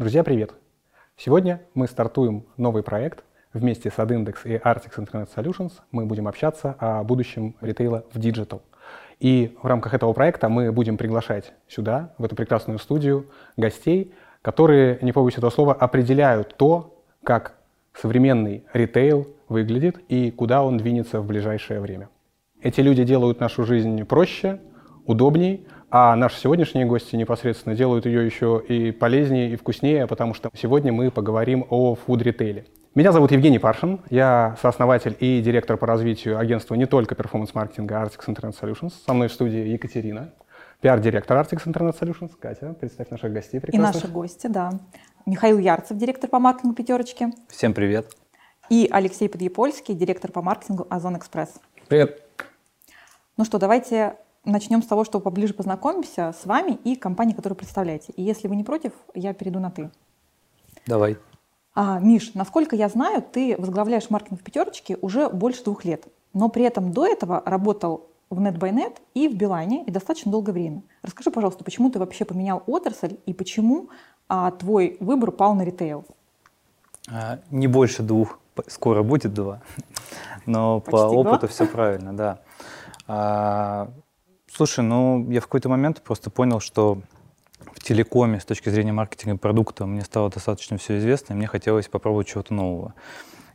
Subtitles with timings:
[0.00, 0.54] Друзья, привет!
[1.18, 3.22] Сегодня мы стартуем новый проект.
[3.52, 8.62] Вместе с AdIndex и Artix Internet Solutions мы будем общаться о будущем ритейла в Digital.
[9.18, 13.26] И в рамках этого проекта мы будем приглашать сюда, в эту прекрасную студию,
[13.58, 17.56] гостей, которые, не побоюсь этого слова, определяют то, как
[17.92, 22.08] современный ритейл выглядит и куда он двинется в ближайшее время.
[22.62, 24.60] Эти люди делают нашу жизнь проще,
[25.04, 30.50] удобней, а наши сегодняшние гости непосредственно делают ее еще и полезнее, и вкуснее, потому что
[30.54, 32.66] сегодня мы поговорим о фуд-ритейле.
[32.94, 38.26] Меня зовут Евгений Паршин, я сооснователь и директор по развитию агентства не только перформанс-маркетинга Artix
[38.26, 38.92] Internet Solutions.
[39.06, 40.32] Со мной в студии Екатерина,
[40.80, 42.30] пиар-директор Artix Internet Solutions.
[42.38, 43.94] Катя, представь наших гостей прекрасных.
[43.94, 44.72] И наши гости, да.
[45.26, 47.28] Михаил Ярцев, директор по маркетингу «Пятерочки».
[47.48, 48.12] Всем привет.
[48.70, 51.60] И Алексей Подъепольский, директор по маркетингу «Озон Экспресс».
[51.88, 52.22] Привет.
[53.36, 58.12] Ну что, давайте начнем с того, что поближе познакомимся с вами и компанией, которую представляете.
[58.16, 59.90] И если вы не против, я перейду на «ты».
[60.86, 61.18] Давай.
[61.74, 66.06] А, Миш, насколько я знаю, ты возглавляешь маркетинг в «Пятерочке» уже больше двух лет.
[66.32, 70.82] Но при этом до этого работал в NetByNet и в Билайне и достаточно долгое время.
[71.02, 73.90] Расскажи, пожалуйста, почему ты вообще поменял отрасль и почему
[74.28, 76.04] а, твой выбор пал на ритейл?
[77.10, 79.62] А, не больше двух, скоро будет два,
[80.46, 81.48] но Почти по опыту два?
[81.48, 82.40] все правильно, да.
[84.52, 87.00] Слушай, ну я в какой-то момент просто понял, что
[87.72, 91.86] в телекоме с точки зрения маркетинга продукта мне стало достаточно все известно, и мне хотелось
[91.86, 92.94] попробовать чего-то нового.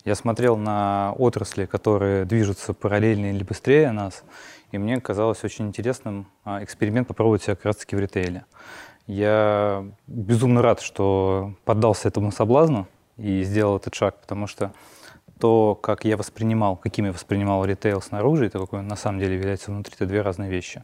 [0.06, 4.24] Я смотрел на отрасли, которые движутся параллельно или быстрее нас,
[4.72, 8.46] и мне казалось очень интересным а, эксперимент попробовать себя как раз-таки в ритейле.
[9.06, 12.88] Я безумно рад, что поддался этому соблазну
[13.18, 14.72] и сделал этот шаг, потому что
[15.40, 19.20] то, как я воспринимал, каким я воспринимал ритейл снаружи, и то, какой он на самом
[19.20, 20.84] деле является внутри, это две разные вещи.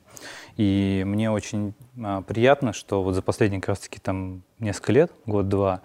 [0.57, 5.81] И мне очень а, приятно, что вот за последние как раз-таки там несколько лет, год-два,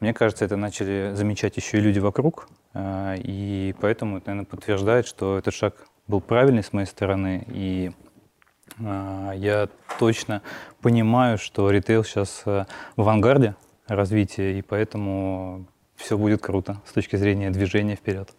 [0.00, 5.06] мне кажется, это начали замечать еще и люди вокруг, а, и поэтому это, наверное, подтверждает,
[5.06, 7.92] что этот шаг был правильный с моей стороны, и
[8.78, 9.68] а, я
[9.98, 10.42] точно
[10.82, 12.66] понимаю, что ритейл сейчас а,
[12.96, 13.56] в авангарде
[13.86, 15.66] развития, и поэтому
[15.96, 18.30] все будет круто с точки зрения движения вперед.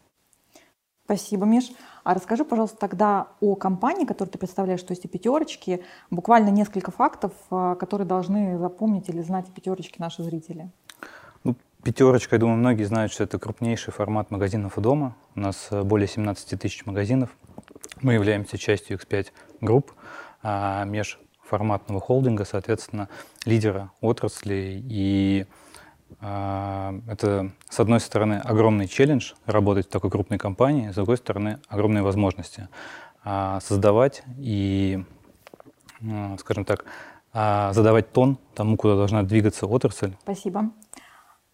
[1.07, 1.71] Спасибо, Миш.
[2.03, 5.81] А расскажи, пожалуйста, тогда о компании, которую ты представляешь, то есть о пятерочке.
[6.09, 10.69] Буквально несколько фактов, а, которые должны запомнить или знать о пятерочке наши зрители.
[11.45, 15.15] Ну, пятерочка, я думаю, многие знают, что это крупнейший формат магазинов и дома.
[15.35, 17.29] У нас э, более 17 тысяч магазинов.
[18.01, 19.27] Мы являемся частью X5
[19.61, 19.93] групп,
[20.43, 23.07] а, межформатного холдинга, соответственно,
[23.45, 25.45] лидера отрасли и
[26.19, 32.01] это, с одной стороны, огромный челлендж работать в такой крупной компании, с другой стороны, огромные
[32.01, 32.69] возможности
[33.23, 35.03] а, создавать и,
[36.01, 36.85] а, скажем так,
[37.33, 40.13] задавать тон тому, куда должна двигаться отрасль.
[40.23, 40.71] Спасибо.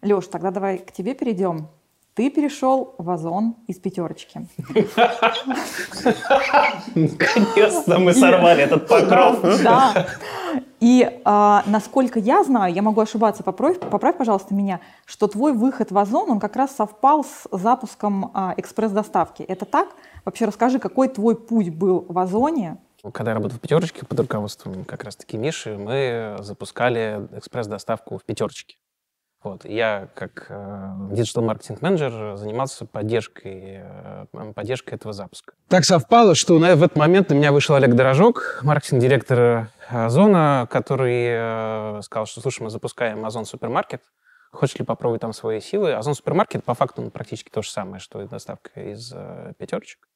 [0.00, 1.68] Леш, тогда давай к тебе перейдем.
[2.14, 4.48] Ты перешел в Озон из пятерочки.
[6.94, 9.40] Наконец-то мы сорвали этот покров.
[9.62, 10.06] Да.
[10.84, 15.90] И а, насколько я знаю, я могу ошибаться, поправь, поправь, пожалуйста, меня, что твой выход
[15.90, 19.42] в Озон, он как раз совпал с запуском а, экспресс-доставки.
[19.44, 19.88] Это так?
[20.26, 22.76] Вообще расскажи, какой твой путь был в Озоне?
[23.14, 28.76] Когда я работал в пятерочке под руководством как раз-таки Миши, мы запускали экспресс-доставку в пятерочке.
[29.44, 29.66] Вот.
[29.66, 30.50] Я как
[31.10, 33.82] диджитал-маркетинг-менеджер занимался поддержкой,
[34.32, 35.52] э, поддержкой этого запуска.
[35.68, 42.00] Так совпало, что в этот момент на меня вышел Олег Дорожок, маркетинг-директор Озона, который э,
[42.02, 44.02] сказал, что, слушай, мы запускаем Озон Супермаркет,
[44.50, 45.92] хочешь ли попробовать там свои силы?
[45.92, 50.08] Озон Супермаркет по факту он практически то же самое, что и доставка из э, пятерочек.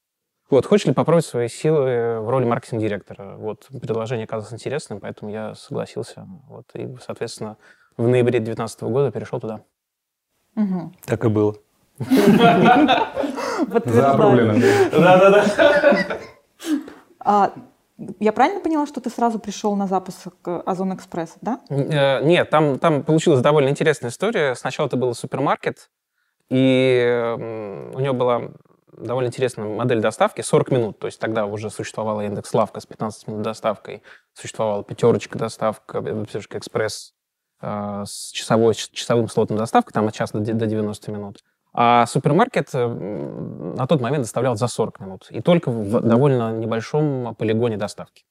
[0.49, 3.37] Вот, хочешь ли попробовать свои силы в роли маркетинг-директора?
[3.37, 6.27] Вот, предложение оказалось интересным, поэтому я согласился.
[6.49, 7.59] Вот, и, соответственно,
[7.99, 9.61] в ноябре 2019 года перешел туда.
[10.57, 10.93] Угу.
[11.05, 11.57] Так и было.
[13.85, 14.55] Зарублено.
[14.93, 15.45] Да-да-да.
[17.21, 17.53] А,
[18.21, 21.61] я правильно поняла, что ты сразу пришел на запуск Озон Экспресс, да?
[21.69, 24.55] Э, нет, там, там получилась довольно интересная история.
[24.55, 25.91] Сначала это был супермаркет,
[26.49, 28.43] и у него была
[28.93, 30.99] довольно интересная модель доставки, 40 минут.
[31.01, 34.03] То есть тогда уже существовала индекс Лавка с 15 минут доставкой,
[34.33, 37.18] существовала пятерочка доставка, пятерочка экспресс Э,
[37.61, 41.45] с, часовой, часовым слотом доставки, там от часа до, до 90 минут.
[41.73, 45.27] А супермаркет на тот момент доставлял за 40 минут.
[45.31, 48.25] И только в довольно небольшом полигоне доставки.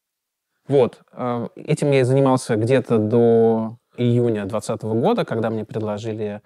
[0.68, 1.02] Вот.
[1.14, 6.42] Э, этим я и занимался где-то до июня 2020 года, когда мне предложили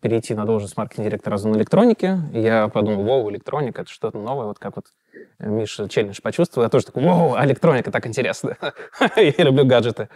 [0.00, 2.18] перейти на должность маркетинг-директора электроники.
[2.32, 4.86] Я подумал, вау, электроника, это что-то новое, вот как вот
[5.38, 8.56] Миша челлендж почувствовал, я тоже такой, вау, электроника, так интересно.
[9.16, 10.08] я люблю гаджеты.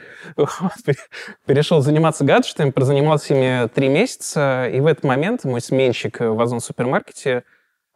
[1.47, 6.61] Перешел заниматься гаджетами, прозанимался ими три месяца, и в этот момент мой сменщик в Озон
[6.61, 7.45] супермаркете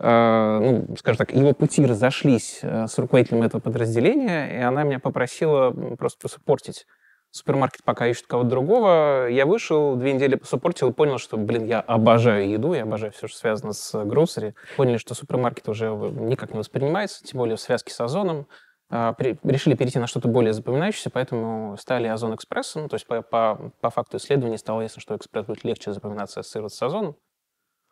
[0.00, 4.98] Э, ну, скажем так, его пути разошлись э, с руководителем этого подразделения, и она меня
[4.98, 6.86] попросила просто посуппортить.
[7.34, 9.26] Супермаркет пока ищет кого-то другого.
[9.28, 13.26] Я вышел, две недели посуппортил и понял, что, блин, я обожаю еду, я обожаю все,
[13.26, 14.54] что связано с гроссери.
[14.76, 18.46] Поняли, что супермаркет уже никак не воспринимается, тем более в связке с Озоном.
[18.88, 22.82] А, решили перейти на что-то более запоминающееся, поэтому стали Озон Экспрессом.
[22.82, 26.38] Ну, то есть по, по, по факту исследований стало ясно, что Экспресс будет легче запоминаться,
[26.38, 27.16] ассоциироваться с Озоном.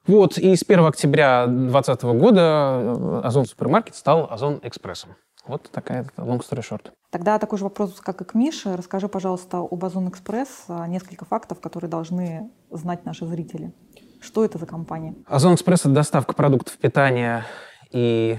[0.06, 5.16] Вот, и с 1 октября 2020 года э, Озон Супермаркет стал Озон Экспрессом.
[5.46, 6.92] Вот такая long story short.
[7.10, 8.76] Тогда такой же вопрос, как и к Мише.
[8.76, 13.72] Расскажи, пожалуйста, об Озон Экспресс несколько фактов, которые должны знать наши зрители.
[14.20, 15.14] Что это за компания?
[15.26, 17.44] Озон Экспресс— это доставка продуктов питания
[17.90, 18.38] и...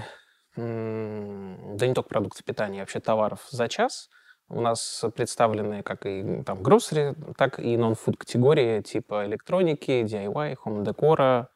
[0.56, 4.08] Да не только продуктов питания, а вообще товаров за час.
[4.48, 11.22] У нас представлены как и там гроссери, так и нон-фуд категории типа электроники, DIY, хом-декора,
[11.22, 11.48] а,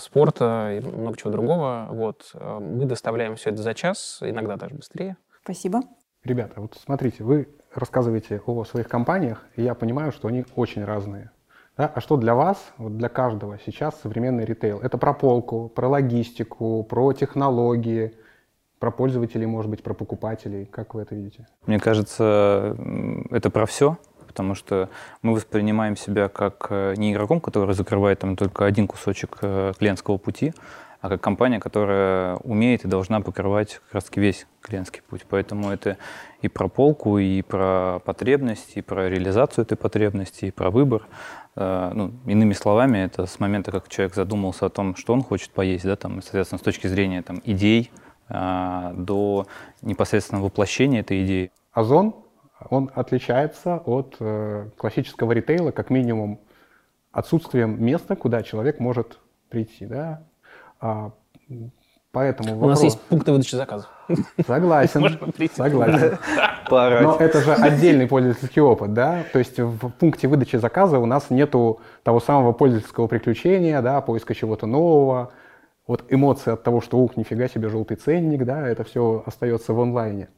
[0.00, 1.88] спорта и много чего другого.
[1.90, 2.30] Вот.
[2.34, 5.16] А, мы доставляем все это за час, иногда даже быстрее.
[5.42, 5.80] Спасибо.
[6.24, 11.30] Ребята, вот смотрите, вы рассказываете о своих компаниях, и я понимаю, что они очень разные.
[11.76, 11.90] Да?
[11.92, 14.78] А что для вас, вот для каждого сейчас современный ритейл?
[14.80, 18.14] Это про полку, про логистику, про технологии,
[18.78, 20.66] про пользователей, может быть, про покупателей.
[20.66, 21.46] Как вы это видите?
[21.66, 22.76] Мне кажется,
[23.30, 23.96] это про все
[24.32, 24.88] потому что
[25.20, 30.16] мы воспринимаем себя как э, не игроком, который закрывает там только один кусочек э, клиентского
[30.16, 30.54] пути,
[31.02, 35.26] а как компания, которая умеет и должна покрывать как раз весь клиентский путь.
[35.28, 35.98] Поэтому это
[36.40, 41.02] и про полку, и про потребность, и про реализацию этой потребности, и про выбор.
[41.56, 45.50] Э, ну, иными словами, это с момента, как человек задумался о том, что он хочет
[45.50, 47.90] поесть, да, там, соответственно, с точки зрения там, идей,
[48.28, 49.46] до
[49.82, 51.50] непосредственно воплощения этой идеи.
[51.72, 52.14] Озон
[52.70, 56.40] он отличается от э, классического ритейла как минимум
[57.12, 59.18] отсутствием места, куда человек может
[59.48, 59.86] прийти.
[59.86, 60.22] Да?
[60.80, 61.12] А,
[62.10, 62.66] поэтому вопрос...
[62.66, 63.90] У нас есть пункты выдачи заказов.
[64.46, 65.18] Согласен.
[65.54, 66.18] Согласен.
[66.70, 69.24] Но это же отдельный пользовательский опыт, да?
[69.32, 74.34] То есть в пункте выдачи заказа у нас нету того самого пользовательского приключения, да, поиска
[74.34, 75.32] чего-то нового.
[75.86, 79.80] Вот эмоции от того, что ух, нифига себе желтый ценник, да, это все остается в
[79.80, 80.28] онлайне.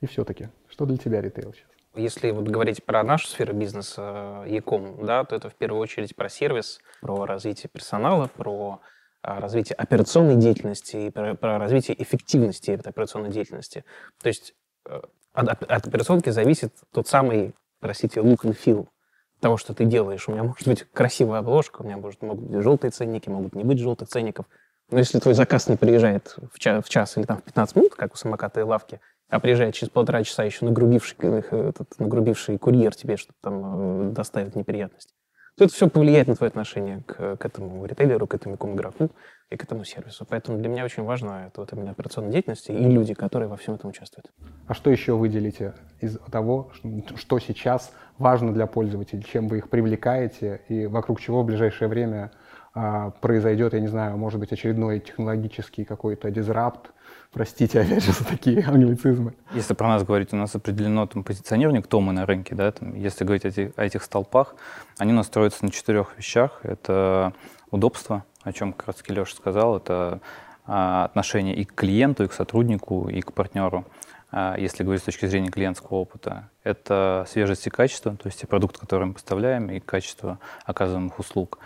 [0.00, 1.66] И все-таки, что для тебя ритейл сейчас?
[1.96, 6.28] Если вот говорить про нашу сферу бизнеса, Яком, да, то это в первую очередь про
[6.28, 8.80] сервис, про развитие персонала, про
[9.20, 13.84] а, развитие операционной деятельности и про, про развитие эффективности этой операционной деятельности.
[14.22, 14.54] То есть
[14.88, 15.00] э,
[15.32, 18.86] от, от операционки зависит тот самый, простите, look and feel
[19.40, 20.28] того, что ты делаешь.
[20.28, 23.64] У меня может быть красивая обложка, у меня может, могут быть желтые ценники, могут не
[23.64, 24.46] быть желтых ценников.
[24.90, 27.94] Но если твой заказ не приезжает в час, в час или там в 15 минут,
[27.96, 32.58] как у самоката и лавки, а приезжает через полтора часа еще нагрубивший, э, этот, нагрубивший
[32.58, 35.14] курьер тебе, чтобы там э, доставить неприятность,
[35.56, 39.10] то это все повлияет на твое отношение к, к этому ритейлеру, к этому игроку
[39.50, 40.24] и к этому сервису.
[40.28, 43.74] Поэтому для меня очень важно это вот именно операционная деятельность и люди, которые во всем
[43.74, 44.30] этом участвуют.
[44.66, 46.70] А что еще выделите из того,
[47.16, 52.30] что сейчас важно для пользователей, чем вы их привлекаете и вокруг чего в ближайшее время
[53.20, 56.92] произойдет, я не знаю, может быть, очередной технологический какой-то дизрапт,
[57.32, 59.34] Простите, опять же, за такие англицизмы.
[59.52, 62.94] Если про нас говорить, у нас определено там позиционирование, кто мы на рынке, да, там,
[62.94, 64.54] если говорить о этих, о этих столпах,
[64.98, 66.60] они у нас строятся на четырех вещах.
[66.62, 67.34] Это
[67.70, 70.20] удобство, о чем как раз Леша сказал, это
[70.66, 73.84] а, отношение и к клиенту, и к сотруднику, и к партнеру.
[74.30, 78.46] А, если говорить с точки зрения клиентского опыта, это свежесть и качество, то есть и
[78.46, 81.58] продукт, который мы поставляем, и качество оказываемых услуг.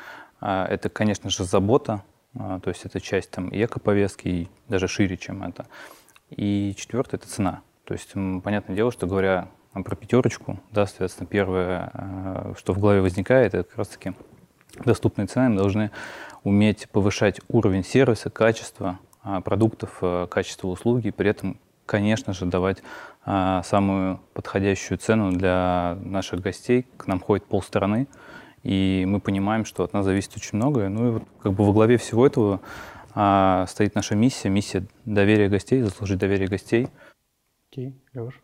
[0.43, 2.03] А, это, конечно же, забота
[2.39, 5.67] а, то есть это часть там и эко-повестки, и даже шире, чем это.
[6.31, 7.63] И четвертое— это цена.
[7.85, 13.01] То есть, понятное дело, что говоря про пятерочку, да, соответственно, первое, а, что в голове
[13.01, 14.15] возникает, это как раз-таки
[14.85, 15.51] доступные цены.
[15.51, 15.91] Мы должны
[16.43, 22.83] уметь повышать уровень сервиса, качества а, продуктов, качество услуги, при этом, конечно же, давать
[23.25, 26.89] самую подходящую цену для наших гостей.
[26.97, 28.09] К нам ходит полстраны,
[28.63, 30.89] и мы понимаем, что от нас зависит очень многое.
[30.89, 32.61] Ну и вот как бы во главе всего этого
[33.15, 36.89] а, стоит наша миссия, миссия доверия гостей, заслужить доверие гостей.
[37.71, 38.41] Окей, okay, Леш.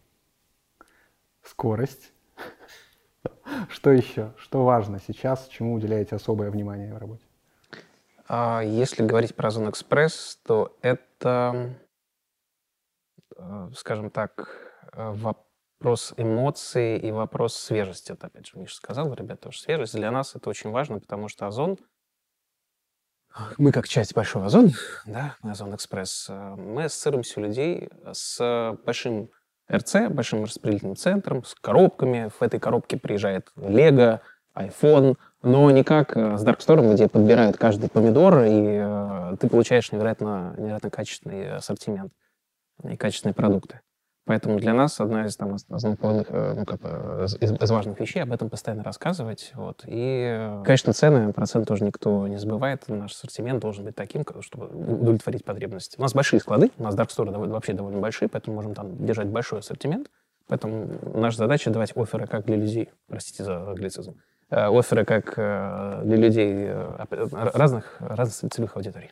[1.42, 2.12] Скорость.
[3.68, 4.32] Что еще?
[4.36, 5.48] Что важно сейчас?
[5.48, 7.24] Чему уделяете особое внимание в работе?
[8.26, 11.74] А, если говорить про Озон Экспресс, то это,
[13.36, 14.50] э, скажем так,
[14.92, 15.47] э, вопрос
[15.78, 18.10] вопрос эмоций и вопрос свежести.
[18.12, 19.94] Вот опять же, Миша сказал, ребята, тоже свежесть.
[19.94, 21.78] Для нас это очень важно, потому что озон
[23.56, 24.72] мы как часть большого Озон,
[25.06, 29.30] да, Озон Экспресс, мы ассоциируемся у людей с большим
[29.72, 32.30] РЦ, большим распределительным центром, с коробками.
[32.36, 34.22] В этой коробке приезжает Лего,
[34.56, 39.92] iPhone, но не как с Dark Store, где подбирают каждый помидор, и э, ты получаешь
[39.92, 42.12] невероятно, невероятно качественный ассортимент
[42.82, 43.82] и качественные продукты.
[44.28, 48.22] Поэтому для нас одна из там, основных, э, ну, как бы, из, из важных вещей
[48.22, 49.52] об этом постоянно рассказывать.
[49.54, 49.84] Вот.
[49.86, 52.86] И, конечно, цены, процент тоже никто не забывает.
[52.88, 55.96] Наш ассортимент должен быть таким, чтобы удовлетворить потребности.
[55.98, 59.02] У нас большие склады, у нас Dark Store довольно, вообще довольно большие, поэтому можем там
[59.02, 60.10] держать большой ассортимент.
[60.46, 64.14] Поэтому наша задача давать оферы как для людей, простите за англицизм,
[64.50, 66.70] э, оферы как э, для людей
[67.32, 69.10] разных, разных целевых аудиторий.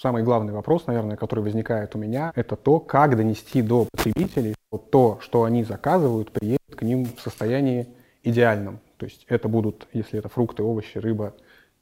[0.00, 4.90] Самый главный вопрос, наверное, который возникает у меня, это то, как донести до потребителей вот
[4.90, 7.86] то, что они заказывают, приедет к ним в состоянии
[8.22, 8.80] идеальном.
[8.96, 11.34] То есть это будут, если это фрукты, овощи, рыба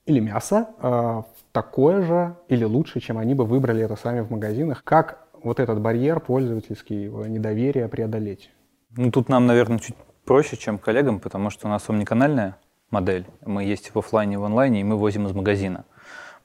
[0.05, 1.23] или мясо, э,
[1.53, 4.83] такое же или лучше, чем они бы выбрали это сами в магазинах.
[4.83, 8.51] Как вот этот барьер пользовательский недоверия преодолеть?
[8.97, 9.95] Ну, тут нам, наверное, чуть
[10.25, 12.57] проще, чем коллегам, потому что у нас омниканальная
[12.91, 13.27] модель.
[13.47, 15.85] Мы есть в офлайне и в онлайне, и мы возим из магазина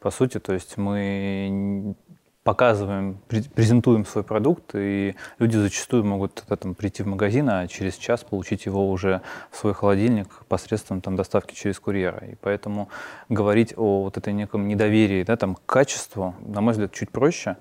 [0.03, 0.39] по сути.
[0.39, 1.95] То есть мы
[2.43, 3.19] показываем,
[3.55, 8.65] презентуем свой продукт, и люди зачастую могут там, прийти в магазин, а через час получить
[8.65, 12.25] его уже в свой холодильник посредством там, доставки через курьера.
[12.27, 12.89] И поэтому
[13.29, 17.55] говорить о вот этой неком недоверии да, там, к качеству, на мой взгляд, чуть проще.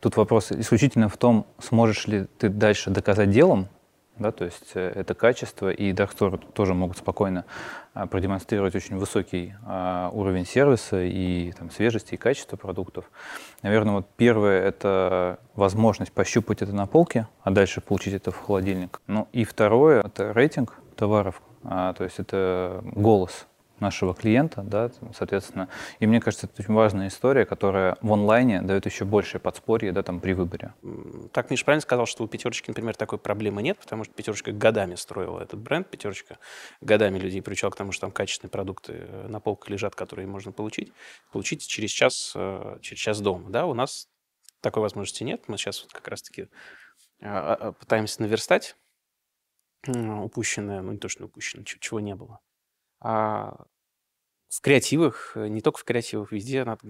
[0.00, 3.68] Тут вопрос исключительно в том, сможешь ли ты дальше доказать делом,
[4.22, 7.44] да, то есть э, это качество, и Darkstore тоже могут спокойно
[7.94, 13.10] а, продемонстрировать очень высокий а, уровень сервиса и там, свежести и качества продуктов.
[13.62, 19.00] Наверное, вот первое— это возможность пощупать это на полке, а дальше получить это в холодильник.
[19.06, 23.46] Ну и второе— это рейтинг товаров, а, то есть это голос
[23.82, 25.68] нашего клиента, да, соответственно.
[26.00, 30.02] И мне кажется, это очень важная история, которая в онлайне дает еще большее подспорье, да,
[30.02, 30.72] там, при выборе.
[31.32, 34.94] Так Миша правильно сказал, что у пятерочки, например, такой проблемы нет, потому что пятерочка годами
[34.94, 36.38] строила этот бренд, пятерочка
[36.80, 40.52] годами людей приучала к тому, что там качественные продукты э, на полках лежат, которые можно
[40.52, 40.92] получить,
[41.32, 43.50] получить через час, э, через час дома.
[43.50, 44.08] Да, у нас
[44.60, 45.42] такой возможности нет.
[45.48, 46.48] Мы сейчас вот как раз-таки
[47.20, 48.76] а, пытаемся наверстать
[49.86, 52.40] упущенное, ну не то, что упущенное, чего не было.
[53.02, 53.64] А
[54.48, 56.80] в креативах, э, не только в креативах, везде надо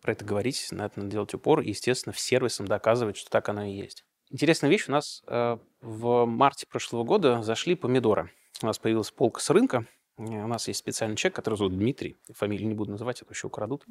[0.00, 3.48] про это говорить, на это надо делать упор, и, естественно, в сервисам доказывать, что так
[3.48, 4.04] оно и есть.
[4.30, 8.30] Интересная вещь, у нас э, в марте прошлого года зашли помидоры.
[8.60, 9.86] У нас появилась полка с рынка,
[10.18, 12.16] у нас есть специальный человек, который зовут Дмитрий.
[12.34, 13.86] Фамилию не буду называть, а еще украдут.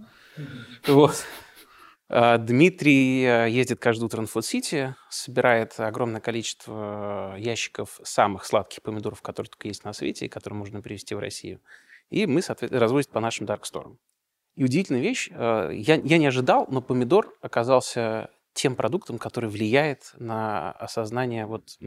[0.88, 1.26] Вот.
[2.14, 9.22] А, Дмитрий э, ездит каждое утро на Фуд-Сити, собирает огромное количество ящиков самых сладких помидоров,
[9.22, 11.62] которые только есть на свете, и которые можно привезти в Россию
[12.12, 13.98] и мы, соответственно, разводим по нашим дарксторам.
[14.56, 20.12] И удивительная вещь, э, я, я не ожидал, но помидор оказался тем продуктом, который влияет
[20.18, 21.80] на осознание вот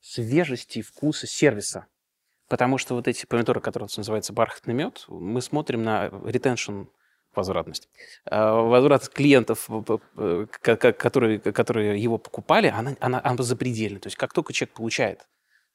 [0.00, 1.86] свежести, вкуса, сервиса.
[2.48, 6.84] Потому что вот эти помидоры, которые называются бархатный мед, мы смотрим на ретеншн
[7.34, 7.88] возвратность.
[8.30, 9.68] Э, возврат клиентов,
[10.50, 14.00] которые, которые его покупали, она, она, она запредельна.
[14.00, 15.26] То есть как только человек получает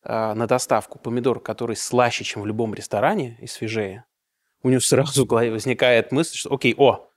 [0.05, 4.05] а, на доставку помидор, который слаще, чем в любом ресторане и свежее,
[4.61, 7.09] у него сразу в голове возникает мысль, что окей, о,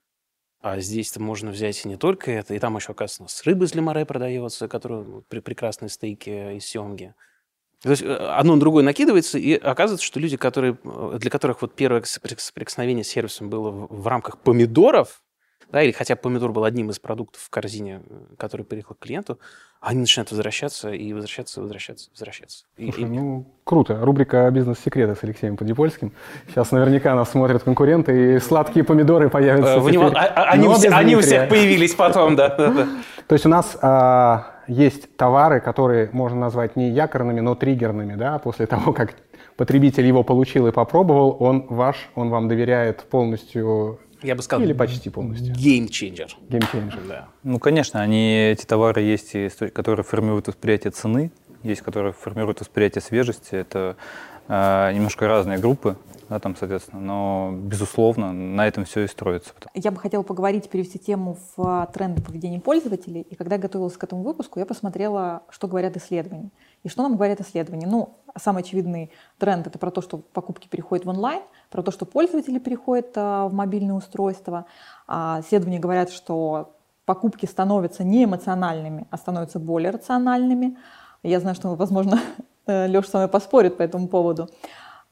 [0.61, 3.75] а здесь-то можно взять и не только это, и там еще, оказывается, с рыбы из
[3.75, 7.15] лимаре продается, которая при прекрасные стейки из семги.
[7.83, 11.63] То есть э, одно на другое накидывается, и оказывается, что люди, которые, э, для которых
[11.63, 15.23] вот первое соприкосновение с сервисом было в рамках помидоров,
[15.71, 19.39] да, или хотя помидор был одним из продуктов в корзине, э, который приехал к клиенту,
[19.81, 22.65] они начинают возвращаться и возвращаться, возвращаться, возвращаться.
[22.77, 24.01] Слушай, и, ну, круто.
[24.01, 26.13] Рубрика «Бизнес-секреты» с Алексеем Подипольским.
[26.49, 29.79] Сейчас наверняка нас смотрят конкуренты, и сладкие помидоры появятся.
[29.79, 32.89] Него, а, а, они, у они у всех появились потом, да.
[33.29, 38.39] То есть у нас а, есть товары, которые можно назвать не якорными, но триггерными, да,
[38.39, 39.15] после того, как
[39.57, 44.73] потребитель его получил и попробовал, он ваш, он вам доверяет полностью я бы сказал, или
[44.73, 45.55] почти полностью.
[45.55, 46.37] Геймченджер.
[46.49, 47.29] Геймченджер, да.
[47.43, 49.35] Ну, конечно, они, эти товары есть,
[49.73, 51.31] которые формируют восприятие цены,
[51.63, 53.55] есть, которые формируют восприятие свежести.
[53.55, 53.97] Это
[54.49, 55.97] э, немножко разные группы,
[56.29, 59.53] да, там, соответственно, но, безусловно, на этом все и строится.
[59.75, 63.21] Я бы хотела поговорить, перевести тему в тренды поведения пользователей.
[63.23, 66.51] И когда готовилась к этому выпуску, я посмотрела, что говорят исследования.
[66.83, 67.87] И что нам говорят исследования?
[67.87, 72.07] Ну, самый очевидный тренд— это про то, что покупки переходят в онлайн, про то, что
[72.07, 74.67] пользователи переходят а, в мобильные устройства.
[75.07, 80.77] А, исследования говорят, что покупки становятся не эмоциональными, а становятся более рациональными.
[81.23, 82.21] Я знаю, что, возможно,
[82.67, 84.49] Леша с вами поспорит по этому поводу.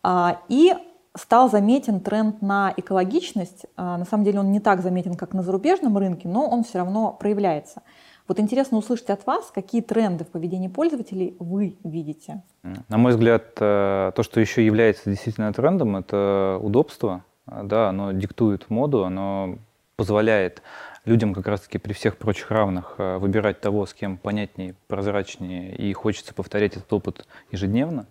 [0.03, 0.75] А, и
[1.17, 3.67] стал заметен тренд на экологичность.
[3.77, 6.79] А, на самом деле он не так заметен, как на зарубежном рынке, но он все
[6.79, 7.83] равно проявляется.
[8.27, 12.43] Вот интересно услышать от вас, какие тренды в поведении пользователей вы видите.
[12.89, 17.25] На мой взгляд, э, то, что еще является действительно трендом, это удобство.
[17.47, 19.59] Да, оно диктует моду, оно
[19.97, 20.63] позволяет
[21.05, 25.93] людям как раз-таки при всех прочих равных э, выбирать того, с кем понятнее, прозрачнее, и
[25.93, 28.07] хочется повторять этот опыт ежедневно.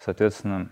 [0.00, 0.70] Соответственно,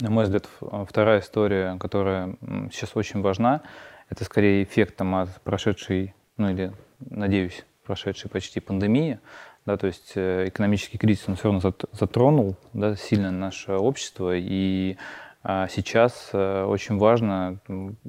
[0.00, 2.36] на мой взгляд, вторая история, которая
[2.72, 3.62] сейчас очень важна,
[4.08, 9.18] это скорее эффектом от прошедшей, ну или, надеюсь, прошедшей почти пандемии,
[9.66, 14.96] да, то есть э, экономический кризис, он все равно затронул да, сильно наше общество, и
[15.42, 17.58] а, сейчас э, очень важно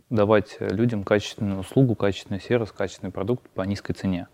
[0.09, 4.27] давать людям качественную услугу, качественный сервис, качественный продукт по низкой цене.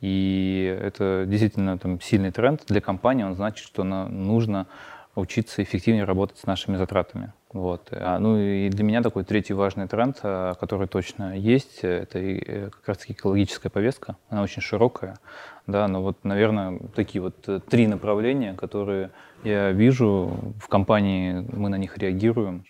[0.00, 4.66] И это действительно там, сильный тренд для компании, он значит, что нужно
[5.14, 7.32] учиться эффективнее работать с нашими затратами.
[7.52, 7.88] Вот.
[7.92, 12.70] А, ну и для меня такой третий важный тренд, а, который точно есть, это э,
[12.70, 14.16] как раз таки экологическая повестка.
[14.30, 15.18] Она очень широкая,
[15.66, 19.10] да, но вот, наверное, такие вот э, три направления, которые
[19.44, 22.64] я вижу в компании, мы на них реагируем.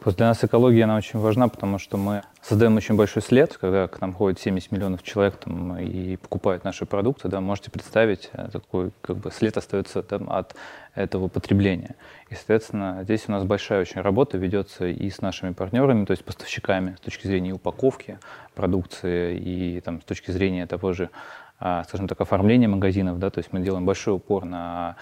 [0.00, 3.88] Просто для нас экология, она очень важна, потому что мы создаем очень большой след, когда
[3.88, 8.48] к нам ходит 70 миллионов человек там, и покупают наши продукты, да, можете представить, э,
[8.52, 10.54] такой как бы след остается там, от
[10.94, 11.94] этого потребления.
[12.30, 16.24] И, соответственно, здесь у нас большая очень работа ведется и с нашими партнерами, то есть
[16.24, 18.18] поставщиками с точки зрения упаковки
[18.54, 21.10] продукции и там, с точки зрения того же,
[21.58, 24.96] а, скажем так, оформления магазинов, да, то есть мы делаем большой упор на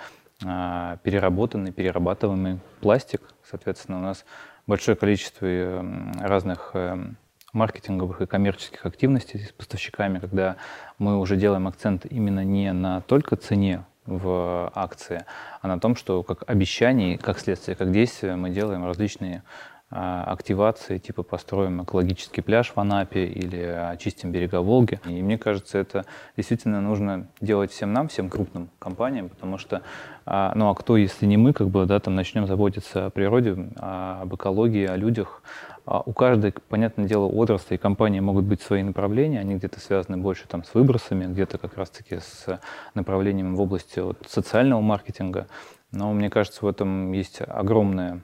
[0.44, 3.22] а, переработанный, перерабатываемый пластик.
[3.44, 4.24] Соответственно, у нас
[4.70, 7.16] большое количество эм, разных эм,
[7.52, 10.56] маркетинговых и коммерческих активностей с поставщиками, когда
[10.96, 15.24] мы уже делаем акцент именно не на только цене в акции,
[15.60, 19.42] а на том, что как обещание, как следствие, как действие мы делаем различные
[19.90, 25.00] активации, типа построим экологический пляж в Анапе или очистим берега Волги.
[25.04, 26.04] И мне кажется, это
[26.36, 29.82] действительно нужно делать всем нам, всем крупным компаниям, потому что,
[30.26, 33.56] а, ну а кто, если не мы, как бы, да, там начнем заботиться о природе,
[33.76, 35.42] об экологии, о людях,
[35.86, 40.18] а у каждой, понятное дело, отрасли и компании могут быть свои направления, они где-то связаны
[40.18, 42.60] больше там, с выбросами, где-то как раз-таки с
[42.94, 45.48] направлением в области вот, социального маркетинга.
[45.90, 48.20] Но мне кажется, в этом есть огромное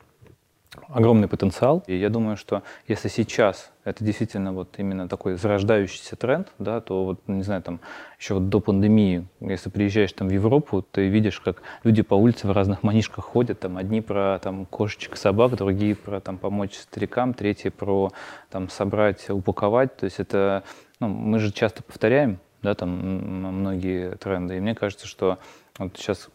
[0.89, 1.83] огромный потенциал.
[1.87, 7.05] И я думаю, что если сейчас это действительно вот именно такой зарождающийся тренд, да, то
[7.05, 7.81] вот, не знаю, там,
[8.19, 12.49] еще вот до пандемии, если приезжаешь там в Европу, ты видишь, как люди по улице
[12.49, 17.33] в разных манишках ходят, там, одни про там кошечек, собак, другие про там помочь старикам,
[17.35, 18.11] третьи про
[18.51, 19.97] там собрать, упаковать.
[19.97, 20.65] То есть это,
[20.99, 24.57] ну, мы же часто повторяем, да, там многие тренды.
[24.57, 25.39] И мне кажется, что
[25.79, 26.29] вот сейчас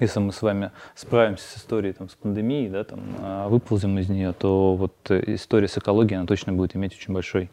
[0.00, 4.08] если мы с вами справимся с историей там, с пандемией, да, там, а, выползем из
[4.08, 7.50] нее, то вот история с экологией, она точно будет иметь очень большой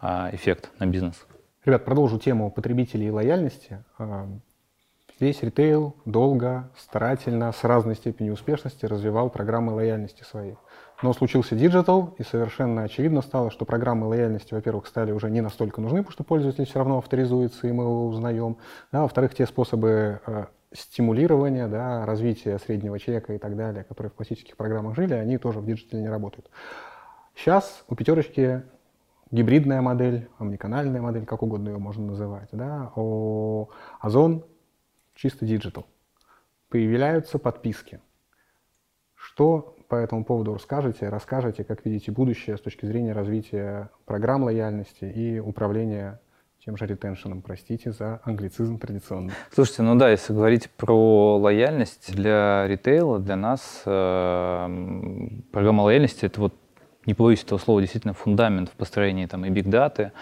[0.00, 1.26] а, эффект на бизнес.
[1.64, 3.82] Ребят, продолжу тему потребителей и лояльности.
[3.98, 4.28] А,
[5.18, 10.54] здесь ритейл долго, старательно, с разной степенью успешности развивал программы лояльности свои.
[11.02, 15.80] Но случился диджитал, и совершенно очевидно стало, что программы лояльности, во-первых, стали уже не настолько
[15.80, 18.56] нужны, потому что пользователь все равно авторизуется, и мы его узнаем.
[18.92, 20.20] А во-вторых, те способы
[20.74, 25.60] стимулирования, да, развития среднего чека и так далее, которые в классических программах жили, они тоже
[25.60, 26.50] в диджитале не работают.
[27.34, 28.62] Сейчас у пятерочки
[29.30, 33.68] гибридная модель, омниканальная модель, как угодно ее можно называть, да, у
[34.00, 34.44] Озон
[35.14, 35.86] чисто диджитал.
[36.68, 38.00] Появляются подписки.
[39.14, 45.04] Что по этому поводу расскажете, расскажете, как видите будущее с точки зрения развития программ лояльности
[45.04, 46.20] и управления
[46.64, 49.34] тем же retention ом, простите за англицизм традиционный.
[49.52, 56.40] Слушайте, ну да, если говорить про лояльность для ритейла, для нас э, программа лояльности это
[56.40, 56.54] вот
[57.04, 60.12] не боюсь этого слова, действительно фундамент в построении там и биг даты,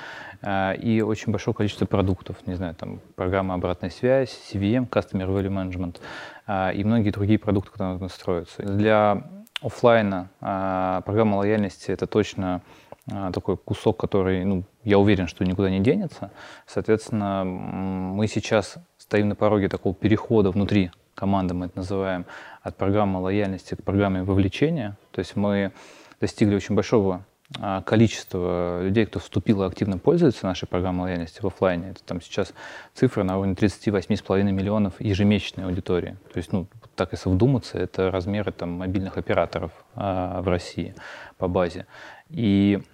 [0.43, 5.49] э, и очень большое количество продуктов, не знаю, там программа обратной связи, CVM, Customer Value
[5.49, 6.01] Management
[6.49, 8.63] э, и многие другие продукты, которые строятся.
[8.65, 9.23] Для
[9.63, 12.63] офлайна э, программа лояльности это точно
[13.07, 16.31] такой кусок, который, ну, я уверен, что никуда не денется.
[16.67, 22.27] Соответственно, мы сейчас стоим на пороге такого перехода внутри команды, мы это называем,
[22.63, 24.97] от программы лояльности к программе вовлечения.
[25.11, 25.73] То есть мы
[26.21, 27.25] достигли очень большого
[27.61, 31.91] а, количества людей, кто вступил и активно пользуется нашей программой лояльности в офлайне.
[31.91, 32.55] Это там сейчас
[32.95, 36.17] цифра на уровне 38,5 миллионов ежемесячной аудитории.
[36.33, 40.95] То есть, ну, так если вдуматься, это размеры там мобильных операторов а, в России
[41.37, 41.87] по базе.
[42.31, 42.92] И а,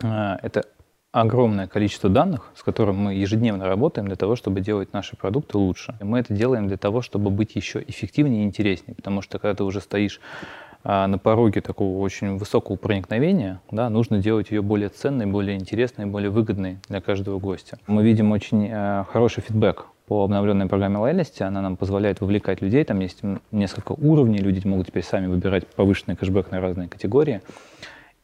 [0.00, 0.64] это
[1.12, 5.96] огромное количество данных, с которым мы ежедневно работаем для того, чтобы делать наши продукты лучше.
[6.00, 9.54] И мы это делаем для того, чтобы быть еще эффективнее и интереснее, потому что когда
[9.54, 10.20] ты уже стоишь
[10.84, 16.06] а, на пороге такого очень высокого проникновения, да, нужно делать ее более ценной, более интересной,
[16.06, 17.78] более выгодной для каждого гостя.
[17.86, 21.42] Мы видим очень э, хороший фидбэк по обновленной программе лояльности.
[21.42, 22.82] Она нам позволяет вовлекать людей.
[22.84, 24.38] Там есть несколько уровней.
[24.38, 27.42] Люди могут теперь сами выбирать повышенный кэшбэк на разные категории.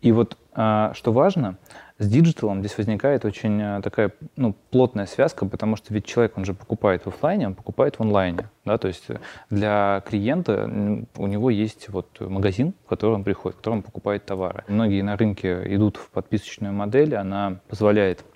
[0.04, 1.56] И вот а, что важно,
[1.98, 6.44] с диджиталом здесь возникает очень а, такая ну, плотная связка, потому что ведь человек, он
[6.44, 8.50] же покупает в офлайне, он покупает в онлайне.
[8.66, 8.76] Да?
[8.76, 9.06] То есть
[9.48, 10.70] для клиента
[11.16, 14.64] у него есть вот магазин, в который он приходит, в котором он покупает товары.
[14.68, 18.26] Многие на рынке идут в подписочную модель, она позволяет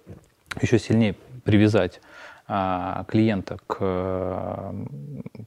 [0.63, 2.01] еще сильнее привязать
[2.49, 4.75] клиента к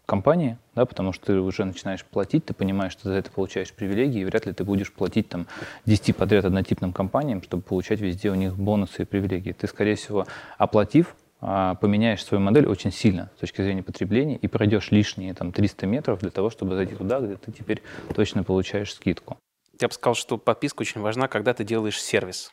[0.06, 4.22] компании, да, потому что ты уже начинаешь платить, ты понимаешь, что за это получаешь привилегии,
[4.22, 5.48] и вряд ли ты будешь платить там
[5.86, 9.52] 10 подряд однотипным компаниям, чтобы получать везде у них бонусы и привилегии.
[9.52, 10.28] Ты, скорее всего,
[10.60, 15.52] оплатив, а, поменяешь свою модель очень сильно с точки зрения потребления и пройдешь лишние там
[15.52, 17.82] 300 метров для того, чтобы зайти туда, где ты теперь
[18.14, 19.38] точно получаешь скидку.
[19.80, 22.52] Я бы сказал, что подписка очень важна, когда ты делаешь сервис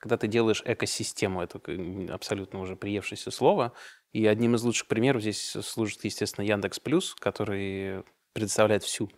[0.00, 1.60] когда ты делаешь экосистему, это
[2.12, 3.72] абсолютно уже приевшееся слово.
[4.12, 9.10] И одним из лучших примеров здесь служит, естественно, Яндекс Плюс, который предоставляет всю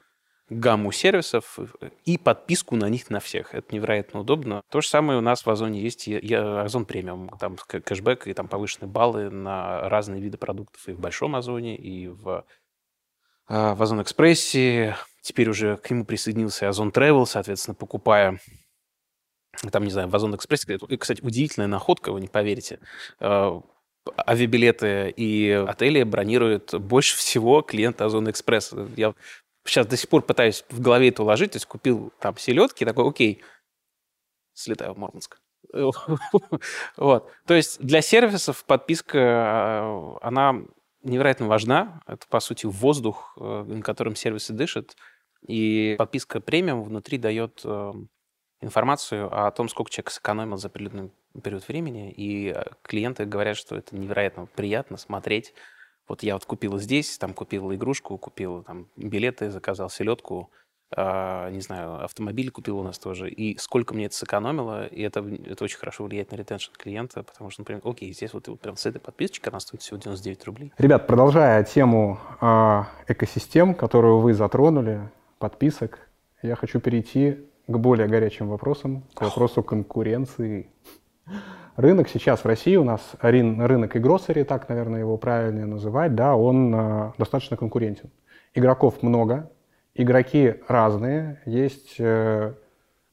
[0.50, 1.58] гамму сервисов
[2.04, 3.54] и подписку на них на всех.
[3.54, 4.62] Это невероятно удобно.
[4.70, 7.30] То же самое у нас в Озоне есть Озон премиум.
[7.38, 12.08] Там кэшбэк и там повышенные баллы на разные виды продуктов и в Большом Озоне, и
[12.08, 12.44] в,
[13.46, 14.96] а, в Озон Экспрессе.
[15.22, 18.40] Теперь уже к нему присоединился Озон Travel, соответственно, покупая
[19.70, 22.78] там, не знаю, в Озон Экспрессе, кстати, удивительная находка, вы не поверите.
[23.20, 23.60] Э,
[24.26, 28.74] авиабилеты и отели бронируют больше всего клиенты Озон Экспресс.
[28.96, 29.14] Я
[29.64, 33.08] сейчас до сих пор пытаюсь в голове это уложить, то есть купил там селедки, такой,
[33.08, 33.42] окей,
[34.54, 35.38] слетаю в Мурманск.
[36.96, 37.30] вот.
[37.46, 40.62] То есть для сервисов подписка, э, она
[41.02, 42.02] невероятно важна.
[42.06, 44.96] Это, по сути, воздух, э, на котором сервисы дышат.
[45.46, 47.64] И подписка премиум внутри дает
[48.62, 51.11] информацию о том, сколько человек сэкономил за определенный
[51.42, 55.53] период времени, и э, клиенты говорят, что это невероятно приятно смотреть.
[56.09, 60.51] Вот я вот купил здесь, там купил игрушку, купил там билеты, заказал селедку,
[60.96, 65.20] э, не знаю, автомобиль купил у нас тоже, и сколько мне это сэкономило, и это,
[65.20, 68.77] это очень хорошо влияет на ретеншн клиента, потому что, например, окей, здесь вот, вот прям
[68.77, 70.72] с этой подписочкой она стоит всего 99 рублей.
[70.79, 76.09] Ребят, продолжая тему э, экосистем, которую вы затронули, подписок,
[76.42, 80.68] я хочу перейти к более горячим вопросам, к вопросу конкуренции.
[81.77, 86.37] Рынок сейчас в России у нас, рынок и grocery, так, наверное, его правильно называть, да,
[86.37, 88.11] он э, достаточно конкурентен.
[88.55, 89.51] Игроков много,
[89.94, 92.53] игроки разные, есть, э,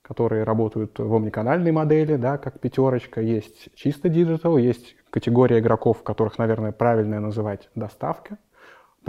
[0.02, 6.38] которые работают в омниканальной модели, да, как пятерочка, есть чисто диджитал, есть категория игроков, которых,
[6.38, 8.38] наверное, правильно называть доставка.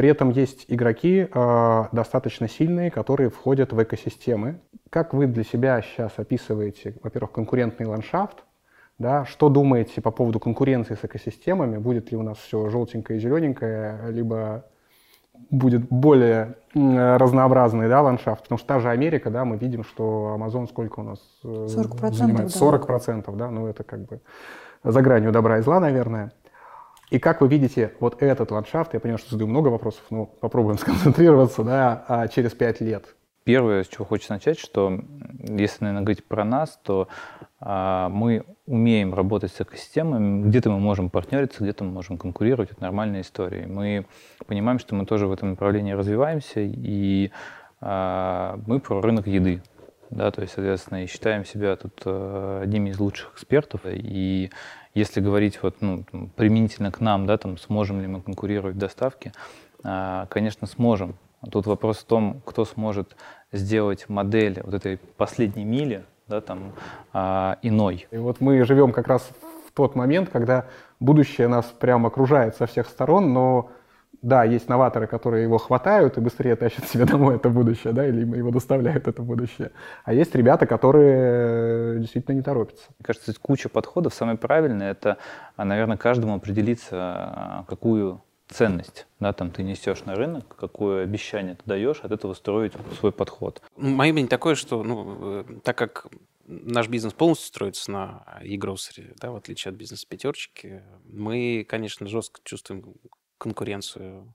[0.01, 4.59] При этом есть игроки э, достаточно сильные, которые входят в экосистемы.
[4.89, 8.45] Как вы для себя сейчас описываете, во-первых, конкурентный ландшафт,
[8.99, 11.77] да, что думаете по поводу конкуренции с экосистемами?
[11.77, 14.65] Будет ли у нас все желтенькое и зелененькое, либо
[15.51, 18.45] будет более разнообразный да, ландшафт?
[18.45, 22.13] Потому что та же Америка, да, мы видим, что Amazon сколько у нас 40%, э,
[22.15, 22.49] занимает?
[22.49, 23.33] 40%, да.
[23.33, 24.23] да, ну это как бы
[24.83, 26.33] за гранью добра и зла, наверное.
[27.11, 30.79] И как вы видите вот этот ландшафт, я понимаю, что задаю много вопросов, но попробуем
[30.79, 33.17] сконцентрироваться, да, а через пять лет.
[33.43, 35.01] Первое, с чего хочется начать, что
[35.49, 37.09] если, наверное, говорить про нас, то
[37.59, 42.83] а, мы умеем работать с экосистемами, где-то мы можем партнериться, где-то мы можем конкурировать, это
[42.83, 43.67] нормальная история.
[43.67, 44.07] Мы
[44.47, 47.33] понимаем, что мы тоже в этом направлении развиваемся, и
[47.81, 49.63] а, мы про рынок еды.
[50.11, 54.51] Да, то есть, соответственно, и считаем себя тут а, одними из лучших экспертов, и
[54.95, 56.05] если говорить вот, ну,
[56.37, 59.33] применительно к нам, да, там, сможем ли мы конкурировать в доставке,
[59.85, 61.15] а, конечно, сможем.
[61.51, 63.17] Тут вопрос в том, кто сможет
[63.53, 66.73] сделать модель вот этой последней мили, да, там,
[67.13, 68.07] а, иной.
[68.11, 69.29] И вот мы живем как раз
[69.67, 70.67] в тот момент, когда
[70.99, 73.71] будущее нас прямо окружает со всех сторон, но
[74.23, 78.21] да, есть новаторы, которые его хватают и быстрее тащат себе домой это будущее, да, или
[78.37, 79.71] его доставляют это будущее.
[80.05, 82.87] А есть ребята, которые действительно не торопятся.
[82.99, 84.15] Мне кажется, есть куча подходов.
[84.15, 85.17] Самое правильное— это,
[85.57, 91.55] а, наверное, каждому определиться, а, какую ценность да, там ты несешь на рынок, какое обещание
[91.55, 93.63] ты даешь, от этого строить свой подход.
[93.77, 96.07] Мое мнение такое, что ну, э, так как
[96.47, 102.41] наш бизнес полностью строится на e-grocery, да, в отличие от бизнеса пятерочки, мы, конечно, жестко
[102.43, 102.95] чувствуем
[103.41, 104.33] конкуренцию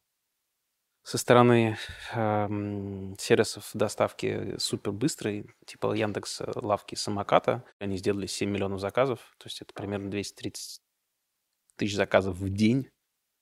[1.03, 1.77] со стороны
[2.13, 2.47] э,
[3.19, 7.63] сервисов доставки супер быстрой, типа Яндекс Лавки Самоката.
[7.79, 10.81] Они сделали 7 миллионов заказов, то есть это примерно 230
[11.77, 12.89] тысяч заказов в день.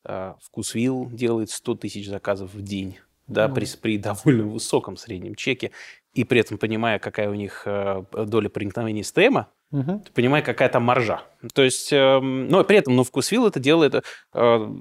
[0.03, 2.99] Э, Вкусвилл делает 100 тысяч заказов в день.
[3.27, 5.71] да, при, при довольно высоком среднем чеке,
[6.13, 10.03] и при этом понимая, какая у них э, доля проникновения системы, угу.
[10.13, 11.23] понимая, какая там маржа.
[11.53, 14.75] То есть, э, но при этом, ну, вкусвилл это делает э,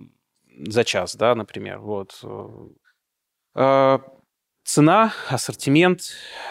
[0.59, 2.23] за час, да, например, вот.
[3.55, 3.99] Э,
[4.65, 6.03] цена, ассортимент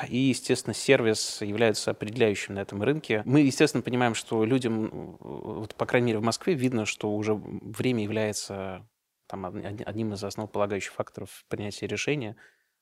[0.08, 3.24] и, естественно, сервис являются определяющим на этом рынке.
[3.26, 8.04] Мы, естественно, понимаем, что людям, вот, по крайней мере, в Москве видно, что уже время
[8.04, 8.88] является
[9.28, 12.36] там, одним из основополагающих факторов принятия решения,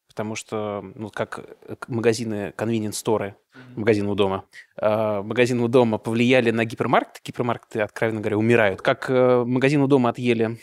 [0.08, 1.40] потому что, ну, как
[1.88, 3.36] магазины, convenience store,
[3.76, 4.46] магазины у дома,
[4.78, 8.82] э, магазины у дома повлияли на гипермаркеты, гипермаркеты, откровенно говоря, умирают.
[8.82, 10.58] Как э, магазины у дома отъели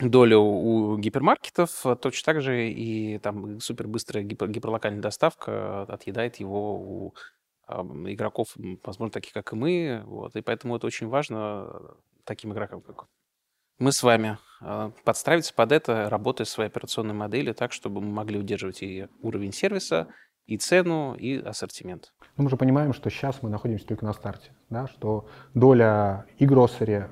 [0.00, 7.14] долю у гипермаркетов, точно так же и там супербыстрая гипер, гиперлокальная доставка отъедает его у
[7.66, 10.02] игроков, возможно, таких, как и мы.
[10.06, 11.68] Вот, и поэтому это очень важно
[12.24, 13.06] таким игрокам, как
[13.78, 18.38] мы с вами, а, подстраиваться под это, работая своей операционной модели так, чтобы мы могли
[18.38, 20.08] удерживать и уровень сервиса,
[20.46, 22.12] и цену, и ассортимент.
[22.36, 26.46] Ну, мы же понимаем, что сейчас мы находимся только на старте, да, что доля и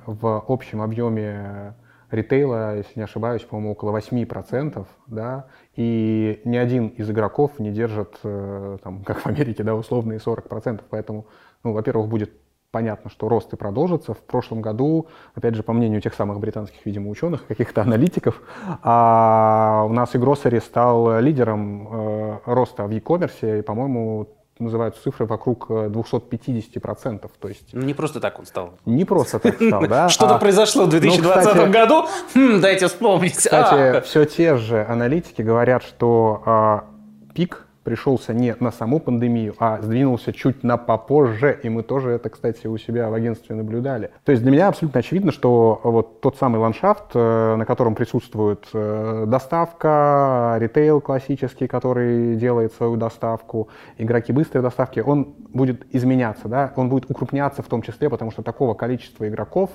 [0.05, 1.75] в общем объеме
[2.11, 8.17] ритейла, если не ошибаюсь, по-моему, около 8%, да, и ни один из игроков не держит,
[8.23, 11.27] э, там, как в Америке, да, условные 40%, поэтому,
[11.63, 12.31] ну, во-первых, будет
[12.71, 14.13] понятно, что рост и продолжится.
[14.13, 18.41] В прошлом году, опять же, по мнению тех самых британских, видимо, ученых, каких-то аналитиков,
[18.83, 24.27] а у нас и Grocery стал лидером э, роста в e-commerce, и, по-моему,
[24.59, 27.25] называются цифры вокруг 250%.
[27.25, 27.69] Э, То есть...
[27.73, 28.77] Ну, не просто так он стал.
[28.85, 30.09] Не просто так стал, да.
[30.09, 32.07] Что-то а, произошло в 2020 ну, году?
[32.33, 33.35] Хм, дайте вспомнить.
[33.35, 34.01] Кстати, а.
[34.01, 36.85] все те же аналитики говорят, что а,
[37.33, 42.29] пик пришелся не на саму пандемию, а сдвинулся чуть на попозже, и мы тоже это,
[42.29, 44.11] кстати, у себя в агентстве наблюдали.
[44.25, 48.67] То есть для меня абсолютно очевидно, что вот тот самый ландшафт, э, на котором присутствует
[48.73, 56.73] э, доставка, ритейл классический, который делает свою доставку, игроки быстрой доставки, он будет изменяться, да,
[56.75, 59.69] он будет укрупняться в том числе, потому что такого количества игроков,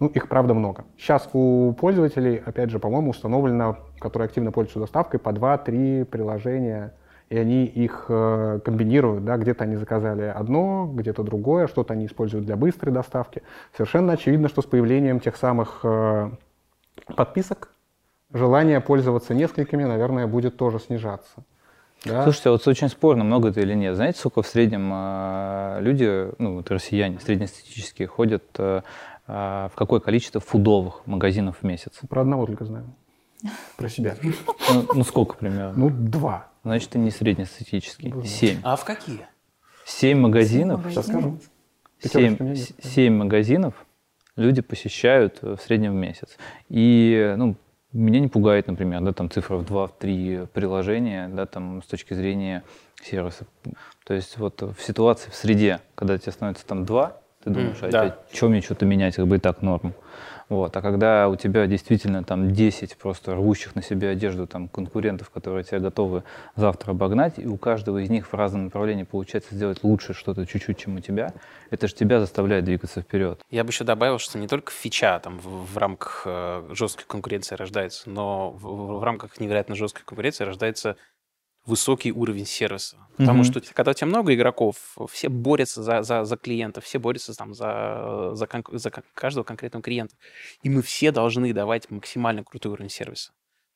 [0.00, 0.86] ну, их правда много.
[0.96, 6.94] Сейчас у пользователей, опять же, по-моему, установлено, которые активно пользуются доставкой, по 2-3 приложения
[7.28, 12.46] и они их э, комбинируют, да, где-то они заказали одно, где-то другое, что-то они используют
[12.46, 13.42] для быстрой доставки.
[13.76, 16.30] Совершенно очевидно, что с появлением тех самых э,
[17.14, 17.70] подписок
[18.32, 21.44] желание пользоваться несколькими, наверное, будет тоже снижаться.
[22.04, 22.22] Да?
[22.22, 23.96] Слушайте, а вот очень спорно, много это или нет.
[23.96, 28.82] Знаете, сколько в среднем э, люди, ну, вот россияне среднестатистические, ходят э,
[29.26, 29.32] э,
[29.70, 32.00] в какое количество фудовых магазинов в месяц?
[32.08, 32.86] Про одного только знаю.
[33.76, 34.16] Про себя.
[34.22, 35.72] Ну, ну сколько примерно?
[35.76, 36.48] Ну, два.
[36.68, 38.12] Значит, ты не среднестатистический.
[38.26, 38.58] Семь.
[38.62, 39.26] А в какие?
[39.86, 40.82] Семь магазинов.
[40.90, 41.38] Сейчас скажу.
[41.98, 43.86] Семь, семь магазинов
[44.36, 46.36] люди посещают в среднем в месяц.
[46.68, 47.56] И, ну,
[47.94, 52.64] меня не пугает, например, да, там цифра в 2-3 приложения, да, там с точки зрения
[53.02, 53.46] сервиса.
[54.04, 57.88] То есть вот в ситуации, в среде, когда тебе становится там 2, ты думаешь, mm,
[57.88, 58.18] а да.
[58.30, 59.94] что мне что-то менять, как бы и так норм.
[60.48, 60.76] Вот.
[60.76, 65.64] А когда у тебя действительно там 10 просто рвущих на себе одежду там, конкурентов, которые
[65.64, 66.22] тебя готовы
[66.56, 70.78] завтра обогнать, и у каждого из них в разном направлении получается сделать лучше что-то чуть-чуть,
[70.78, 71.32] чем у тебя,
[71.70, 73.40] это же тебя заставляет двигаться вперед.
[73.50, 77.54] Я бы еще добавил, что не только фича там в, в рамках э, жесткой конкуренции
[77.54, 80.96] рождается, но в, в рамках невероятно жесткой конкуренции рождается
[81.68, 82.96] высокий уровень сервиса.
[83.16, 83.60] Потому mm-hmm.
[83.60, 87.52] что когда у тебя много игроков, все борются за, за, за клиента, все борются там,
[87.54, 90.16] за, за, за каждого конкретного клиента.
[90.62, 93.32] И мы все должны давать максимально крутой уровень сервиса.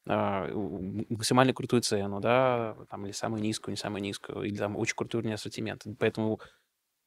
[0.08, 0.48] А,
[1.08, 5.20] максимально крутую цену, да, там, или самую низкую, не самую низкую, или там очень крутой
[5.20, 5.94] уровень ассортимента.
[5.98, 6.40] Поэтому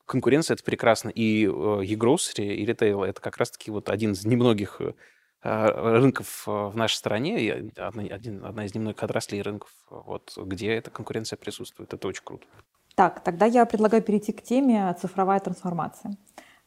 [0.05, 1.09] конкуренция— это прекрасно.
[1.09, 4.93] И э, e-grocery, и ритейл— это как раз-таки вот один из немногих э, Э,
[5.45, 10.89] рынков э, в нашей стране, одна, один, одна из немногих отраслей рынков, вот, где эта
[10.89, 11.93] конкуренция присутствует.
[11.93, 12.45] Это очень круто.
[12.95, 16.17] Так, тогда я предлагаю перейти к теме цифровая трансформация.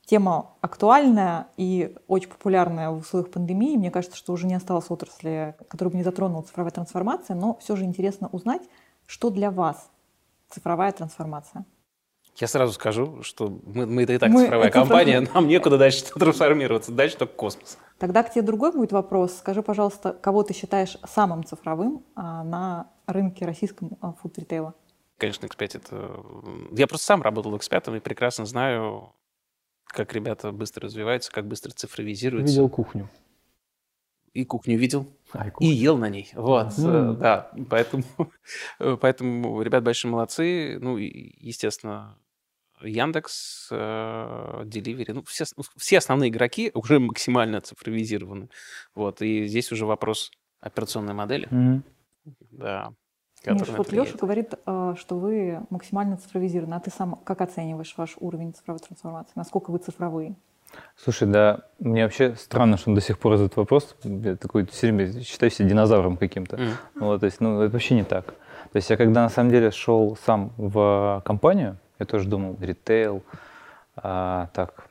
[0.04, 3.76] Тема актуальная и очень популярная в условиях пандемии.
[3.76, 7.76] Мне кажется, что уже не осталось отрасли, которую бы не затронула цифровая трансформация, но все
[7.76, 8.62] же интересно узнать,
[9.06, 9.90] что для вас
[10.48, 11.64] цифровая трансформация.
[12.36, 16.04] Я сразу скажу, что мы, мы это и так мы цифровая компания, нам некуда дальше
[16.14, 17.78] трансформироваться, дальше только космос.
[17.98, 19.38] Тогда к тебе другой будет вопрос.
[19.38, 24.74] Скажи, пожалуйста, кого ты считаешь самым цифровым а, на рынке российском а, фуд-ритейла?
[25.18, 26.24] Конечно, X5 это...
[26.70, 29.12] Я просто сам работал X5 и прекрасно знаю,
[29.87, 32.52] как ребята быстро развиваются, как быстро цифровизируются.
[32.52, 33.08] Видел кухню.
[34.32, 35.68] И кухню видел, а, и, кухню.
[35.68, 36.30] и ел на ней.
[36.34, 37.16] Вот, mm.
[37.16, 37.50] да.
[37.68, 38.04] Поэтому,
[39.00, 40.78] поэтому ребят большие молодцы.
[40.80, 42.16] Ну, естественно,
[42.82, 48.48] Яндекс, Delivery, ну, все, ну, все основные игроки уже максимально цифровизированы.
[48.94, 51.48] Вот, и здесь уже вопрос операционной модели.
[51.48, 51.82] Mm-hmm.
[52.52, 52.92] да.
[53.46, 58.16] Миш, вот Леша говорит, э, что вы максимально цифровизированы, а ты сам как оцениваешь ваш
[58.18, 59.32] уровень цифровой трансформации?
[59.36, 60.34] Насколько вы цифровые?
[60.96, 63.96] Слушай, да, мне вообще странно, что он до сих пор этот вопрос.
[64.02, 66.56] Я такой все время считаю себя динозавром каким-то.
[66.56, 66.70] Mm.
[66.96, 68.26] Вот, то есть, ну, это вообще не так.
[68.72, 73.22] То есть я когда на самом деле шел сам в компанию, я тоже думал, ритейл,
[73.96, 74.88] а, так,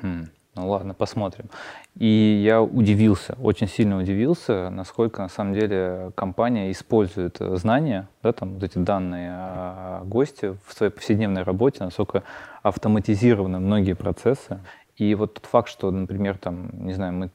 [0.00, 1.46] хм, ну ладно, посмотрим.
[1.94, 8.54] И я удивился, очень сильно удивился, насколько на самом деле компания использует знания, да, там
[8.54, 12.22] вот эти данные о госте в своей повседневной работе, насколько
[12.62, 14.60] автоматизированы многие процессы.
[14.96, 17.30] И вот тот факт, что, например, там, не знаю, мы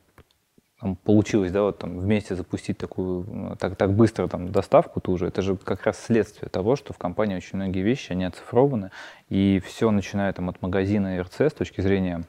[0.84, 5.18] там, получилось, да, вот там вместе запустить такую, ну, так, так быстро там доставку ту
[5.18, 8.92] же, это же как раз следствие того, что в компании очень многие вещи, они оцифрованы,
[9.30, 12.24] и все начиная там от магазина РЦ с точки зрения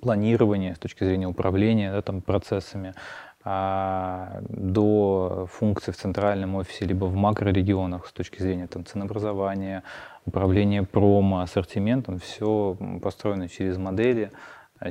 [0.00, 2.92] планирования, с точки зрения управления да, там, процессами,
[3.44, 9.84] а, до функций в центральном офисе, либо в макрорегионах с точки зрения там, ценообразования,
[10.26, 14.32] управления промо, ассортиментом, все построено через модели,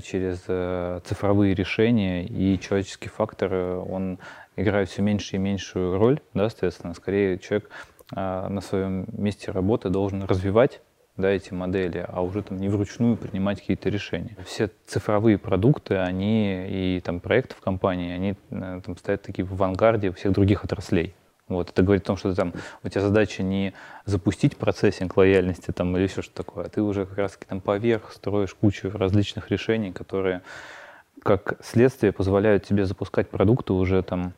[0.04, 4.20] через э, цифровые решения, и человеческий фактор, э, он
[4.56, 7.70] играет все меньше и меньшую роль, да, соответственно, скорее человек
[8.12, 10.82] а, на своем месте работы должен развивать
[11.16, 14.36] да, эти модели, а уже там не вручную принимать какие-то решения.
[14.46, 20.12] Все цифровые продукты, они и там проекты в компании, они там стоят такие в авангарде
[20.14, 21.14] всех других отраслей.
[21.50, 23.74] Вот, это говорит о том, что ты, там, у тебя задача не
[24.06, 28.14] запустить процессинг лояльности там, или еще что-то такое, а ты уже как раз там поверх
[28.14, 30.42] строишь кучу различных решений, которые
[31.24, 34.34] как следствие позволяют тебе запускать продукты уже там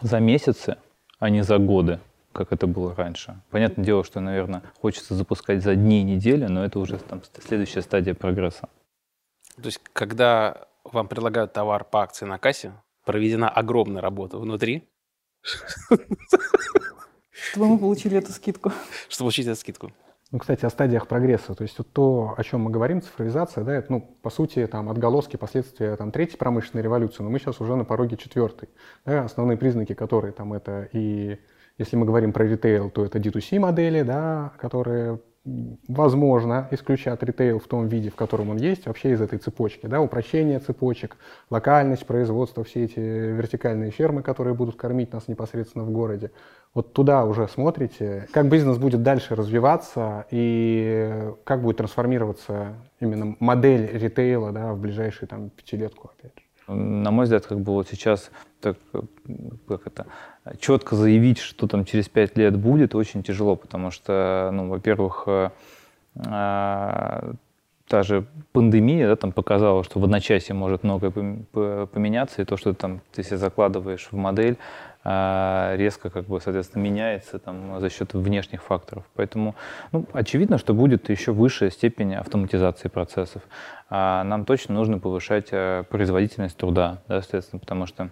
[0.00, 0.78] за месяцы,
[1.18, 2.00] а не за годы,
[2.32, 3.40] как это было раньше.
[3.50, 8.14] Понятное дело, что, наверное, хочется запускать за дни, недели, но это уже там следующая стадия
[8.14, 8.68] прогресса.
[9.56, 12.72] То есть, когда вам предлагают товар по акции на кассе,
[13.04, 14.88] проведена огромная работа внутри,
[17.50, 18.72] чтобы мы получили эту скидку.
[19.08, 19.92] Чтобы получить эту скидку.
[20.30, 21.54] Ну, кстати, о стадиях прогресса.
[21.54, 24.90] То есть вот то, о чем мы говорим, цифровизация, да, это, ну, по сути, там,
[24.90, 28.68] отголоски, последствия там, третьей промышленной революции, но мы сейчас уже на пороге четвертой.
[29.06, 31.38] Да, основные признаки, которые там это и,
[31.78, 35.20] если мы говорим про ритейл, то это D2C модели, да, которые
[35.88, 39.86] возможно, исключат ритейл в том виде, в котором он есть, вообще из этой цепочки.
[39.86, 41.16] Да, упрощение цепочек,
[41.50, 46.30] локальность производства, все эти вертикальные фермы, которые будут кормить нас непосредственно в городе.
[46.74, 53.90] Вот туда уже смотрите, как бизнес будет дальше развиваться и как будет трансформироваться именно модель
[53.92, 56.47] ритейла да, в ближайшую там, пятилетку, опять же.
[56.68, 58.76] На мой взгляд, как бы вот сейчас так,
[59.66, 60.06] как это,
[60.60, 65.50] четко заявить, что там через пять лет будет, очень тяжело, потому что, ну, во-первых, э,
[66.26, 67.32] а,
[67.88, 72.74] та же пандемия да, там показала, что в одночасье может многое поменяться, и то, что
[72.74, 74.56] там ты себе закладываешь в модель,
[75.04, 79.04] а, резко, как бы, соответственно, меняется там, за счет внешних факторов.
[79.14, 79.54] Поэтому
[79.92, 83.42] ну, очевидно, что будет еще высшая степень автоматизации процессов.
[83.88, 88.10] А нам точно нужно повышать э, производительность труда, да, соответственно, потому что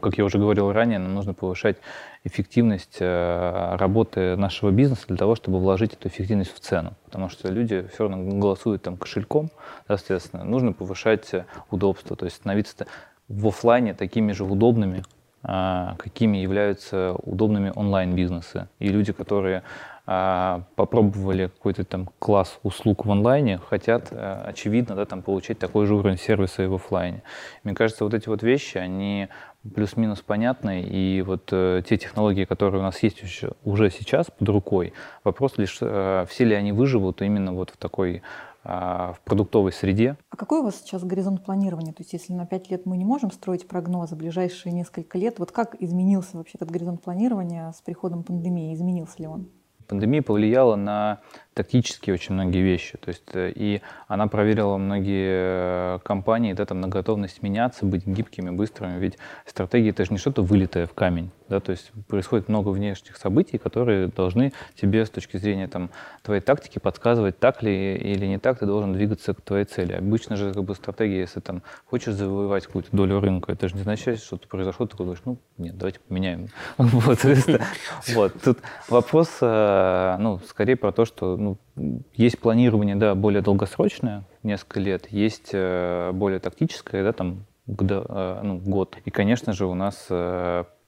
[0.00, 1.76] как я уже говорил ранее, нам нужно повышать
[2.24, 6.94] эффективность э, работы нашего бизнеса для того, чтобы вложить эту эффективность в цену.
[7.06, 9.50] Потому что люди все равно голосуют там кошельком,
[9.86, 11.30] соответственно, нужно повышать
[11.70, 12.86] удобство, то есть становиться
[13.28, 15.02] в офлайне такими же удобными,
[15.42, 18.68] а, какими являются удобными онлайн-бизнесы.
[18.78, 19.62] И люди, которые
[20.06, 25.96] попробовали какой-то там класс услуг в онлайне, хотят, э, очевидно, да, там получить такой же
[25.96, 27.24] уровень сервиса и в офлайне.
[27.64, 29.26] Мне кажется, вот эти вот вещи, они
[29.74, 34.48] плюс-минус понятны, и вот э, те технологии, которые у нас есть еще, уже сейчас под
[34.48, 34.92] рукой,
[35.24, 38.22] вопрос лишь, э, все ли они выживут именно вот в такой
[38.68, 40.16] а, в продуктовой среде.
[40.30, 41.92] А какой у вас сейчас горизонт планирования?
[41.92, 45.52] То есть если на 5 лет мы не можем строить прогнозы ближайшие несколько лет, вот
[45.52, 48.74] как изменился вообще этот горизонт планирования с приходом пандемии?
[48.74, 49.48] Изменился ли он?
[49.86, 51.20] Пандемия повлияла на
[51.56, 52.98] тактические очень многие вещи.
[52.98, 58.06] То есть, э, и она проверила многие э, компании да, там, на готовность меняться, быть
[58.06, 58.98] гибкими, быстрыми.
[59.00, 59.16] Ведь
[59.46, 61.30] стратегия это же не что-то вылитое в камень.
[61.48, 61.60] Да?
[61.60, 65.88] То есть происходит много внешних событий, которые должны тебе с точки зрения там,
[66.22, 69.94] твоей тактики подсказывать, так ли или не так ты должен двигаться к твоей цели.
[69.94, 73.80] Обычно же как бы, стратегия, если там хочешь завоевать какую-то долю рынка, это же не
[73.80, 76.48] означает, что что-то произошло, ты говоришь, ну нет, давайте поменяем.
[78.14, 84.24] Вот, тут вопрос, э, ну, скорее про то, что ну, есть планирование, да, более долгосрочное,
[84.42, 88.96] несколько лет, есть э, более тактическое, да, там, года, ну, год.
[89.04, 90.08] И, конечно же, у нас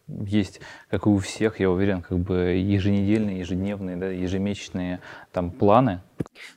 [0.09, 5.01] есть, как и у всех, я уверен, как бы еженедельные, ежедневные, да, ежемесячные
[5.33, 6.03] там планы.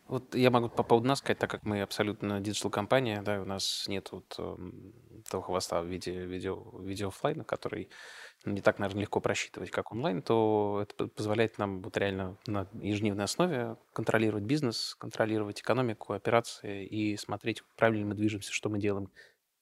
[0.07, 3.85] Вот я могу по поводу нас сказать, так как мы абсолютно digital-компания, да, у нас
[3.87, 4.57] нет вот э,
[5.29, 7.89] того хвоста в виде видео, видео оффлайна, который
[8.45, 13.25] не так, наверное, легко просчитывать, как онлайн, то это позволяет нам вот реально на ежедневной
[13.25, 19.09] основе контролировать бизнес, контролировать экономику, операции и смотреть, правильно мы движемся, что мы делаем,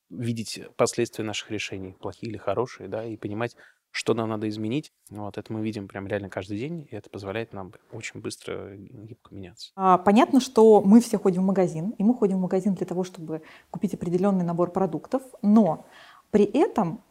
[0.09, 3.55] видеть последствия наших решений, плохие или хорошие, да, и понимать,
[3.91, 4.91] что нам надо изменить.
[5.09, 9.33] Вот это мы видим прям реально каждый день, и это позволяет нам очень быстро гибко
[9.33, 9.71] меняться.
[9.75, 13.03] А, понятно, что мы все ходим в магазин, и мы ходим в магазин для того,
[13.03, 15.85] чтобы купить определенный набор продуктов, но
[16.31, 17.03] при этом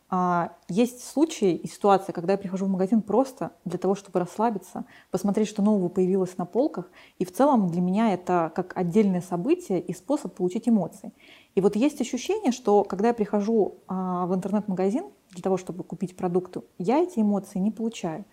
[0.68, 5.48] есть случаи и ситуации, когда я прихожу в магазин просто для того, чтобы расслабиться, посмотреть,
[5.48, 6.90] что нового появилось на полках.
[7.18, 11.12] И в целом для меня это как отдельное событие и способ получить эмоции.
[11.54, 16.16] И вот есть ощущение, что когда я прихожу а, в интернет-магазин для того, чтобы купить
[16.16, 18.24] продукты, я эти эмоции не получаю.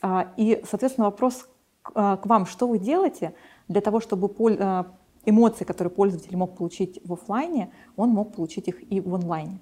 [0.00, 1.46] А, и, соответственно, вопрос
[1.82, 3.34] к вам, что вы делаете
[3.68, 4.28] для того, чтобы
[5.24, 9.60] эмоции, которые пользователь мог получить в офлайне, он мог получить их и в онлайне.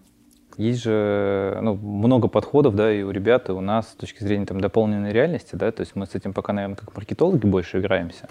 [0.58, 4.44] Есть же ну, много подходов, да, и у ребят, и у нас с точки зрения
[4.44, 8.28] там, дополненной реальности, да, то есть мы с этим пока, наверное, как маркетологи больше играемся.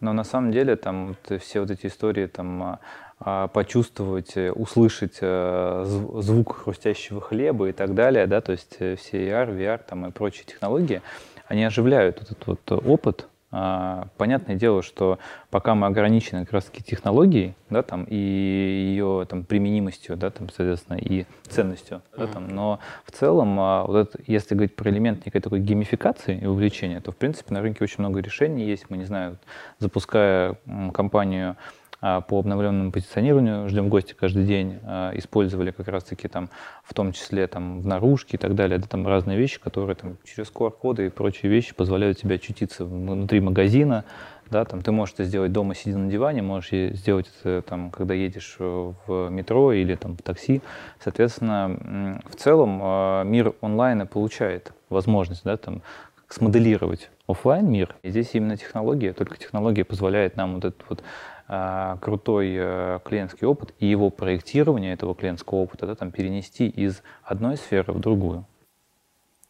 [0.00, 2.78] Но на самом деле там вот, все вот эти истории там а,
[3.18, 9.28] а, почувствовать, услышать а, звук хрустящего хлеба и так далее, да, то есть э, все
[9.28, 11.02] AR, VR там и прочие технологии,
[11.48, 15.18] они оживляют этот вот опыт, понятное дело, что
[15.50, 20.48] пока мы ограничены как раз таки технологией, да, там, и ее там, применимостью, да, там,
[20.50, 25.24] соответственно, и ценностью, да, там, но в целом, а, вот это, если говорить про элемент
[25.24, 28.90] некой такой геймификации и увлечения, то, в принципе, на рынке очень много решений есть.
[28.90, 29.38] Мы, не знаю,
[29.78, 30.56] запуская
[30.92, 36.48] компанию а, по обновленному позиционированию, ждем гостя каждый день, а, использовали как раз-таки там,
[36.84, 40.16] в том числе там в наружке и так далее, да, там разные вещи, которые там
[40.24, 44.04] через QR-коды и прочие вещи позволяют тебе очутиться внутри магазина,
[44.50, 48.14] да, там ты можешь это сделать дома, сидя на диване, можешь сделать это там, когда
[48.14, 50.62] едешь в метро или там в такси.
[51.00, 55.82] Соответственно, в целом а, мир онлайна получает возможность, да, там,
[56.28, 57.94] смоделировать офлайн мир.
[58.02, 63.46] И здесь именно технология, только технология позволяет нам вот этот вот а, крутой э, клиентский
[63.46, 68.46] опыт и его проектирование этого клиентского опыта да, там, перенести из одной сферы в другую.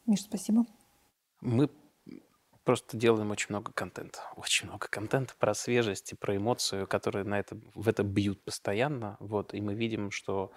[0.07, 0.65] Миш, спасибо.
[1.41, 1.69] Мы
[2.63, 4.21] просто делаем очень много контента.
[4.37, 9.17] Очень много контента про свежесть и про эмоцию, которые на это, в это бьют постоянно.
[9.21, 10.53] Вот, и мы видим, что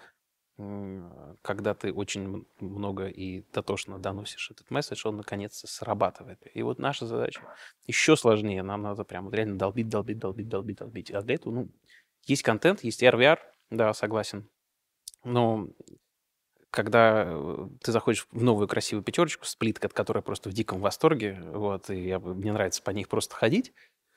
[1.42, 6.40] когда ты очень много и дотошно доносишь этот месседж, он наконец-то срабатывает.
[6.54, 7.42] И вот наша задача
[7.86, 8.62] еще сложнее.
[8.62, 11.10] Нам надо прям реально долбить, долбить, долбить, долбить, долбить.
[11.10, 11.68] А для этого, ну,
[12.26, 13.38] есть контент, есть RVR,
[13.70, 14.48] да, согласен.
[15.24, 15.68] Но
[16.70, 21.40] когда э, ты заходишь в новую красивую пятерочку, сплит, от которой просто в диком восторге,
[21.44, 23.72] вот, и я, мне нравится по них просто ходить,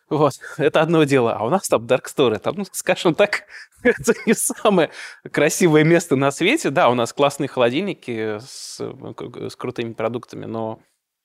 [0.09, 1.33] вот, это одно дело.
[1.33, 3.45] А у нас там Dark Story, там, ну, скажем так,
[3.83, 4.91] это не самое
[5.31, 6.69] красивое место на свете.
[6.69, 10.79] Да, у нас классные холодильники с, с крутыми продуктами, но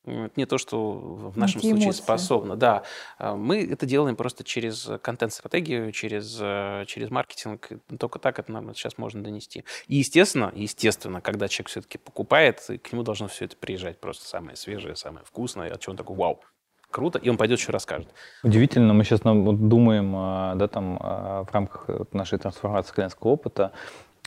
[0.04, 2.56] это не то, что в нашем Эти случае способно.
[2.56, 2.84] Да,
[3.18, 7.68] а, мы это делаем просто через контент-стратегию, через, э, через маркетинг.
[7.98, 9.64] Только так это нам сейчас можно донести.
[9.88, 14.56] И естественно, естественно, когда человек все-таки покупает, к нему должно все это приезжать просто самое
[14.56, 15.70] свежее, самое вкусное.
[15.70, 16.42] От чего он такой, вау,
[16.90, 18.08] круто, и он пойдет еще расскажет.
[18.42, 23.72] Удивительно, мы сейчас думаем, а, да, там, а, в рамках нашей трансформации клиентского опыта,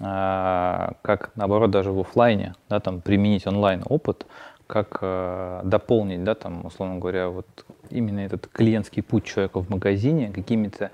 [0.01, 4.26] а, как, наоборот, даже в офлайне, да, там, применить онлайн-опыт,
[4.66, 5.01] как
[5.66, 10.89] дополнить, да, там, условно говоря, вот именно этот клиентский путь человека в магазине какими-то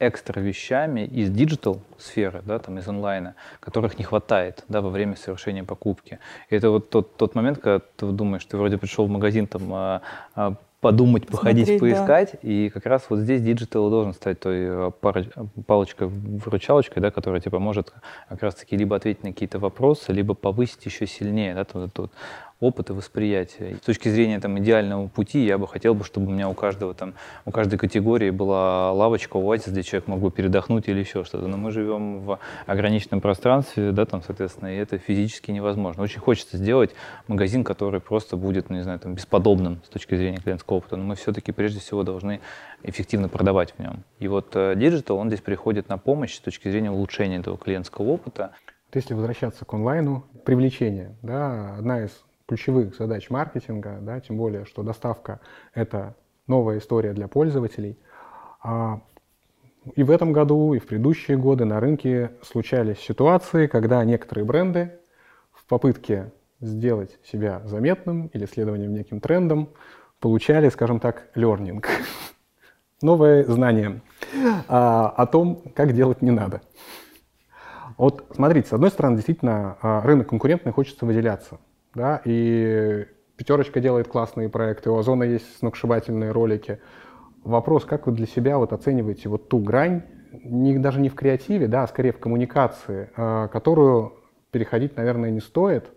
[0.00, 5.16] экстра вещами из digital сферы, да, там из онлайна, которых не хватает, да, во время
[5.16, 6.18] совершения покупки.
[6.50, 10.00] И это вот тот, тот момент, когда ты думаешь, ты вроде пришел в магазин, там,
[10.82, 12.30] подумать, походить, Смотреть, поискать.
[12.32, 12.38] Да.
[12.42, 14.90] И как раз вот здесь digital должен стать той э,
[15.66, 17.94] палочкой-выручалочкой, да, которая типа может
[18.28, 22.10] как раз-таки либо ответить на какие-то вопросы, либо повысить еще сильнее да, вот, вот,
[22.62, 23.76] опыт и восприятие.
[23.76, 26.94] С точки зрения там, идеального пути я бы хотел, бы, чтобы у меня у каждого
[26.94, 31.48] там, у каждой категории была лавочка, оазис, где человек мог бы передохнуть или еще что-то.
[31.48, 36.04] Но мы живем в ограниченном пространстве, да, там, соответственно, и это физически невозможно.
[36.04, 36.92] Очень хочется сделать
[37.26, 41.02] магазин, который просто будет, ну, не знаю, там, бесподобным с точки зрения клиентского опыта, но
[41.02, 42.40] мы все-таки прежде всего должны
[42.84, 44.04] эффективно продавать в нем.
[44.20, 48.52] И вот digital, он здесь приходит на помощь с точки зрения улучшения этого клиентского опыта.
[48.94, 52.10] Если возвращаться к онлайну, привлечение, да, одна из
[52.52, 55.40] ключевых задач маркетинга, да, тем более, что доставка—
[55.74, 56.14] это
[56.46, 57.98] новая история для пользователей.
[58.62, 59.00] А
[59.96, 64.92] и в этом году, и в предыдущие годы на рынке случались ситуации, когда некоторые бренды
[65.50, 66.30] в попытке
[66.60, 69.70] сделать себя заметным или следованием неким трендом
[70.20, 71.82] получали, скажем так, learning,
[73.02, 74.02] новое знание
[74.68, 76.60] а, о том, как делать не надо.
[77.96, 81.58] Вот смотрите, с одной стороны, действительно, а, рынок конкурентный, хочется выделяться.
[81.94, 86.80] Да, и пятерочка делает классные проекты, у Озона есть сногсшибательные ролики.
[87.44, 91.66] Вопрос, как вы для себя вот оцениваете вот ту грань, не, даже не в креативе,
[91.66, 94.14] да, а скорее в коммуникации, э, которую
[94.50, 95.90] переходить, наверное, не стоит.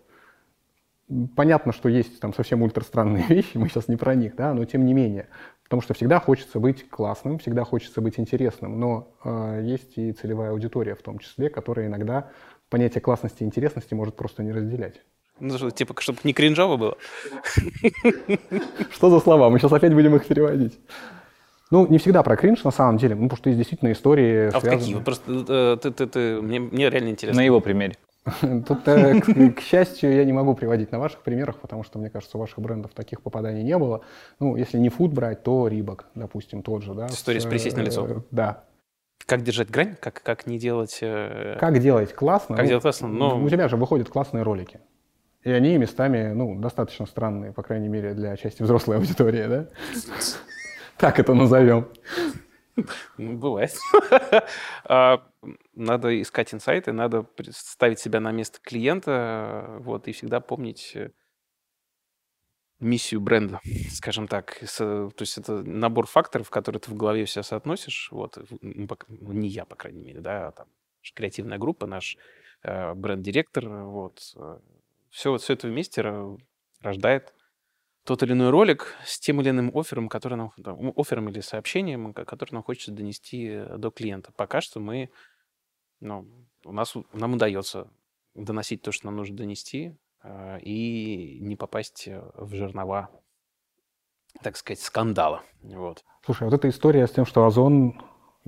[1.36, 4.86] Понятно, что есть там совсем ультрастранные вещи, мы сейчас не про них, да, но тем
[4.86, 5.28] не менее.
[5.64, 10.52] Потому что всегда хочется быть классным, всегда хочется быть интересным, но э, есть и целевая
[10.52, 12.30] аудитория в том числе, которая иногда
[12.70, 15.02] понятие классности и интересности может просто не разделять.
[15.40, 16.98] Ну, что, типа, чтобы не кринжово было.
[18.92, 19.50] Что за слова?
[19.50, 20.80] Мы сейчас опять будем их переводить.
[21.72, 24.60] Ну, не всегда про кринж, на самом деле, ну, потому что есть действительно истории, А
[24.60, 25.00] вот какие?
[25.00, 27.42] Просто э, ты, ты, ты, мне, мне реально интересно.
[27.42, 27.96] На его примере.
[28.68, 32.10] Тут, э, к, к счастью, я не могу приводить на ваших примерах, потому что, мне
[32.12, 34.02] кажется, у ваших брендов таких попаданий не было.
[34.40, 37.08] Ну, если не фуд брать, то Рибок, допустим, тот же, да.
[37.08, 38.08] История с «Присесть на лицо».
[38.08, 38.64] э, Да.
[39.26, 39.96] Как держать грань?
[40.00, 41.00] Как, как не делать...
[41.02, 42.56] э, Как делать классно?
[42.56, 43.08] Как Ну, делать классно?
[43.08, 44.80] Но- У тебя же выходят классные ролики.
[45.46, 49.68] И они местами, ну, достаточно странные, по крайней мере, для части взрослой аудитории, да?
[50.98, 51.88] Так это назовем.
[53.18, 53.72] Ну, Бывает.
[54.86, 55.24] А,
[55.76, 61.12] Надо искать инсайты, надо ставить себя на место клиента, э, вот, и всегда помнить э,
[62.80, 64.58] миссию бренда, скажем так.
[64.62, 64.68] Э,
[65.16, 68.10] То есть это набор факторов, которые ты в голове все соотносишь.
[68.12, 70.68] Вот, ну, ну, не я, по крайней мере, да, а там
[71.14, 72.18] креативная группа, наш
[72.64, 74.36] э, бренд-директор, вот.
[75.16, 76.38] Все, все это вместе ро-
[76.82, 77.34] рождает
[78.04, 81.40] тот или иной ролик с тем или иным оффером, который нам, да, м, оффером или
[81.40, 84.34] сообщением, ко- который нам хочется донести э, до клиента.
[84.36, 85.10] Пока что мы,
[86.02, 86.28] ну,
[86.66, 87.88] у нас, нам удается
[88.34, 93.10] доносить то, что нам нужно донести, э, и не попасть э, в жернова,
[94.42, 95.44] так сказать, скандала.
[95.62, 96.04] Вот.
[96.26, 98.02] Слушай, вот эта история с тем, что Озон,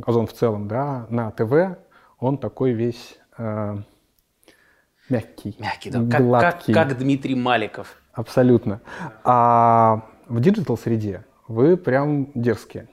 [0.06, 1.80] Озон в целом, да, на ТВ,
[2.20, 3.78] он такой весь э,
[5.10, 6.00] мягкий, Мягкий, да.
[6.00, 6.74] Как, как, гладкий.
[6.74, 7.96] как Дмитрий Маликов.
[8.14, 8.82] Абсолютно.
[9.24, 12.88] А в digital-среде вы прям дерзкие.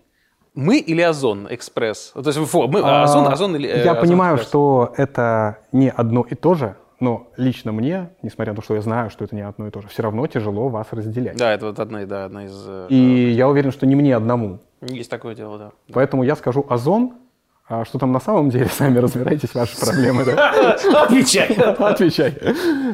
[0.54, 2.12] Мы или Озон Экспресс?
[2.14, 3.68] То есть, фу, мы, А, Озон, Озон или...
[3.68, 4.48] э, Я Озон понимаю, Экспресс?
[4.50, 8.80] что это не одно и то же, но лично мне, несмотря на то, что я
[8.80, 11.36] знаю, что это не одно и то же, все равно тяжело вас разделять.
[11.36, 12.64] Да, это вот одна, да, одна из...
[12.68, 14.60] э, И я уверен, что не мне одному.
[14.80, 15.70] Есть такое дело, да.
[15.92, 17.14] Поэтому я скажу Озон,
[17.66, 20.24] а что там на самом деле, сами разбирайтесь, ваши проблемы.
[20.24, 20.76] да?
[21.02, 21.46] Отвечай.
[21.78, 22.36] Отвечай.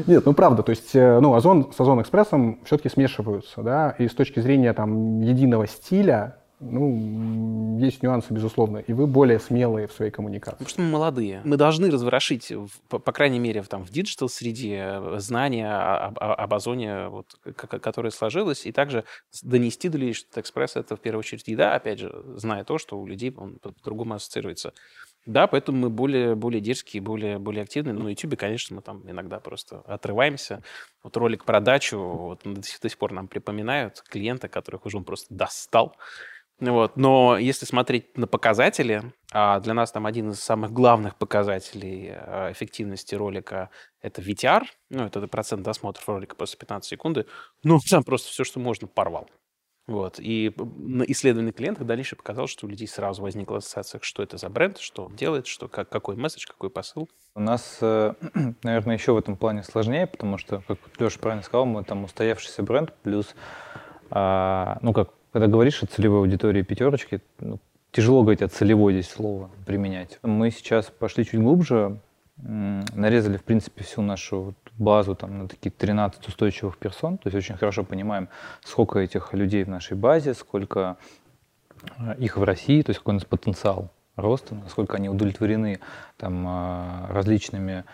[0.06, 4.08] Нет, ну правда, то есть, э, ну, Озон с Озон Экспрессом все-таки смешиваются, да, и
[4.08, 9.92] с точки зрения там единого стиля, ну, есть нюансы, безусловно, и вы более смелые в
[9.92, 10.58] своей коммуникации.
[10.58, 11.40] Потому что мы молодые.
[11.44, 12.52] Мы должны разворошить,
[12.88, 18.10] по, по крайней мере, в, там, в digital-среде э, знания об, об озоне, вот, которое
[18.10, 19.04] сложилось, и также
[19.42, 22.98] донести до людей, что экспресс— это в первую очередь еда, опять же, зная то, что
[22.98, 24.74] у людей он по- по-другому ассоциируется.
[25.26, 27.94] Да, поэтому мы более, более дерзкие, более, более активные.
[27.94, 30.62] Но на YouTube, конечно, мы там иногда просто отрываемся.
[31.02, 34.96] Вот ролик про дачу, вот, до, сих, до сих пор нам припоминают клиента, которых уже
[34.96, 35.94] он просто достал.
[36.60, 36.96] Вот.
[36.96, 42.52] Но если смотреть на показатели, а для нас там один из самых главных показателей а,
[42.52, 43.70] эффективности ролика—
[44.02, 47.26] это VTR, ну, это процент досмотров ролика после 15 секунды,
[47.62, 49.28] ну, там просто все, что можно, порвал.
[49.86, 50.20] Вот.
[50.20, 54.48] И на исследовании клиентов дальше показал, что у людей сразу возникла ассоциация, что это за
[54.48, 57.08] бренд, что он делает, что, как, какой месседж, какой посыл.
[57.34, 58.14] У нас, э,
[58.62, 62.62] наверное, еще в этом плане сложнее, потому что, как Леша правильно сказал, мы там устоявшийся
[62.62, 63.34] бренд, плюс,
[64.10, 67.58] а, ну как, когда говоришь о целевой аудитории пятерочки, ну,
[67.92, 70.18] тяжело говорить о целевой здесь слово применять.
[70.22, 71.98] Мы сейчас пошли чуть глубже,
[72.36, 77.56] нарезали, в принципе, всю нашу базу там, на такие 13 устойчивых персон, то есть очень
[77.56, 78.28] хорошо понимаем,
[78.64, 80.96] сколько этих людей в нашей базе, сколько
[81.98, 85.80] э, их в России, то есть какой у нас потенциал роста, насколько они удовлетворены
[86.16, 87.84] там, а, различными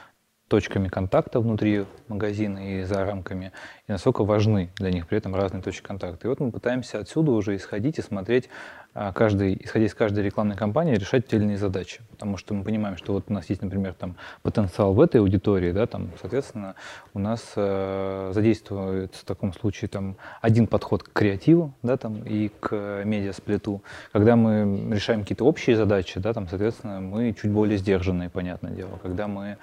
[0.48, 3.52] точками контакта внутри магазина и за рамками,
[3.88, 6.26] и насколько важны для них при этом разные точки контакта.
[6.26, 8.48] И вот мы пытаемся отсюда уже исходить и смотреть,
[8.94, 12.00] а, каждый, исходя из каждой рекламной кампании, решать иные задачи.
[12.10, 15.72] Потому что мы понимаем, что вот у нас есть, например, там, потенциал в этой аудитории,
[15.72, 16.76] да, там, соответственно,
[17.12, 22.48] у нас э, задействуется в таком случае там, один подход к креативу да, там, и
[22.48, 23.82] к медиасплиту.
[24.12, 28.98] Когда мы решаем какие-то общие задачи, да, там, соответственно, мы чуть более сдержанные, понятное дело.
[29.02, 29.58] Когда мы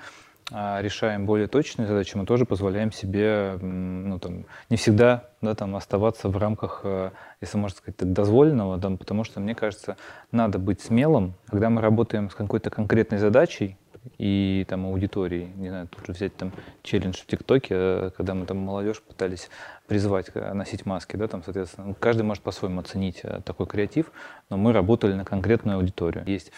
[0.51, 6.29] решаем более точные задачи, мы тоже позволяем себе, ну, там, не всегда, да, там, оставаться
[6.29, 9.97] в рамках, э, если можно сказать, дозволенного, да, потому что, мне кажется,
[10.31, 13.77] надо быть смелым, когда мы работаем с какой-то конкретной задачей,
[14.17, 18.45] и там аудитории, не знаю, тут же взять там челлендж в ТикТоке, э, когда мы
[18.45, 19.49] там молодежь пытались
[19.87, 24.11] призвать э, носить маски, да, там, соответственно, каждый может по-своему оценить такой креатив,
[24.49, 26.25] но мы работали на конкретную аудиторию.
[26.27, 26.51] Есть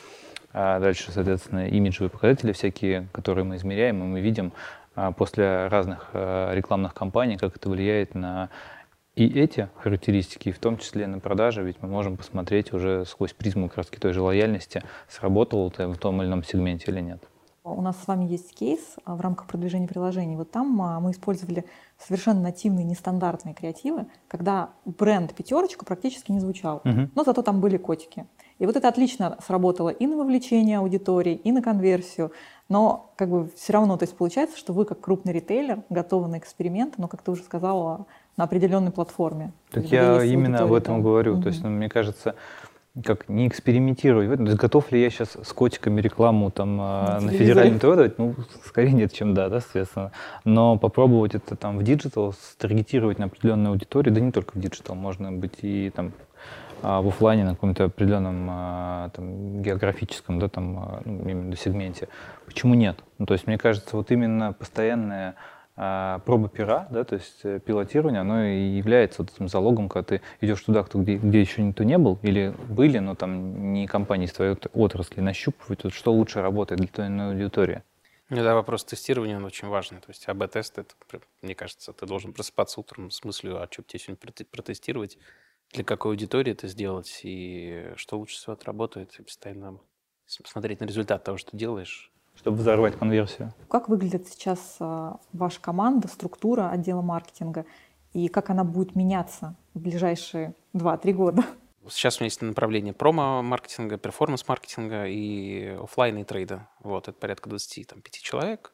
[0.57, 4.53] а дальше, соответственно, имиджевые показатели всякие, которые мы измеряем, и мы видим,
[4.95, 8.49] а, после разных а, рекламных кампаний, как это влияет на
[9.15, 13.67] и эти характеристики, в том числе на продажи, ведь мы можем посмотреть уже сквозь призму
[13.67, 17.21] как раз той же лояльности, сработало это в том или ином сегменте или нет.
[17.65, 20.37] У нас с вами есть кейс в рамках продвижения приложений.
[20.37, 21.65] Вот там мы использовали
[21.97, 27.09] совершенно нативные, нестандартные креативы, когда бренд «пятерочка» практически не звучал, угу.
[27.13, 28.25] но зато там были котики.
[28.59, 32.31] И вот это отлично сработало и на вовлечение аудитории, и на конверсию.
[32.69, 36.37] Но как бы все равно, то есть получается, что вы как крупный ритейлер готовы на
[36.37, 38.05] эксперимент, но, как ты уже сказала,
[38.37, 39.51] на определенной платформе.
[39.71, 41.03] Так я именно об этом там.
[41.03, 41.33] говорю.
[41.33, 41.41] Угу.
[41.43, 42.35] То есть, ну, мне кажется,
[43.03, 44.37] как не экспериментировать.
[44.37, 48.17] То есть, готов ли я сейчас с котиками рекламу там на, на федеральном ТВ давать?
[48.17, 48.35] Ну,
[48.65, 50.11] скорее нет, чем да, да, соответственно.
[50.45, 54.95] Но попробовать это там в digital, старгетировать на определенную аудиторию, да не только в digital,
[54.95, 56.13] можно быть и там
[56.81, 62.07] в офлайне на каком-то определенном а, там, географическом да, там, а, ну, именно сегменте.
[62.45, 62.97] Почему нет?
[63.17, 65.35] Ну, то есть, мне кажется, вот именно постоянная
[65.75, 70.21] проба пера, да, то есть э, пилотирование, оно и является вот этим залогом, когда ты
[70.39, 74.31] идешь туда, где, где еще никто не был, или были, но там не компании из
[74.31, 77.83] твоей отрасли, нащупывать, вот, что лучше работает для твоей аудитории.
[78.29, 79.99] Ну да, вопрос тестирования, он очень важный.
[79.99, 80.95] То есть АБ-тест, это,
[81.43, 85.19] мне кажется, ты должен просыпаться утром с мыслью, а что тебе сегодня протестировать,
[85.73, 89.79] для какой аудитории это сделать и что лучше всего отработает, и постоянно
[90.25, 92.11] смотреть на результат того, что делаешь.
[92.35, 93.53] Чтобы взорвать конверсию.
[93.69, 97.65] Как выглядит сейчас а, ваша команда, структура отдела маркетинга,
[98.13, 101.43] и как она будет меняться в ближайшие 2-3 года?
[101.89, 106.67] Сейчас у меня есть направление промо-маркетинга, перформанс-маркетинга и офлайна и трейда.
[106.79, 108.73] Вот, это порядка 25 человек.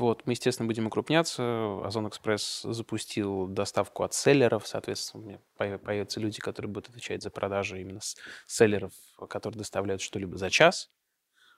[0.00, 1.82] Вот, мы, естественно, будем укрупняться.
[1.84, 7.28] Озон Экспресс запустил доставку от селлеров, соответственно, у меня появятся люди, которые будут отвечать за
[7.28, 8.92] продажи именно с селлеров,
[9.28, 10.88] которые доставляют что-либо за час.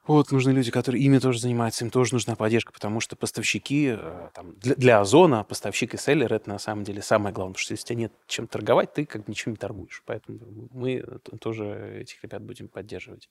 [0.09, 4.31] Вот, нужны люди, которые ими тоже занимаются, им тоже нужна поддержка, потому что поставщики, э,
[4.35, 7.75] там, для, для Озона поставщик и селлер— это на самом деле самое главное, потому что
[7.75, 10.03] если у тебя нет чем торговать, ты как бы ничем не торгуешь.
[10.05, 10.41] Поэтому
[10.73, 11.05] мы
[11.41, 13.29] тоже этих ребят будем поддерживать.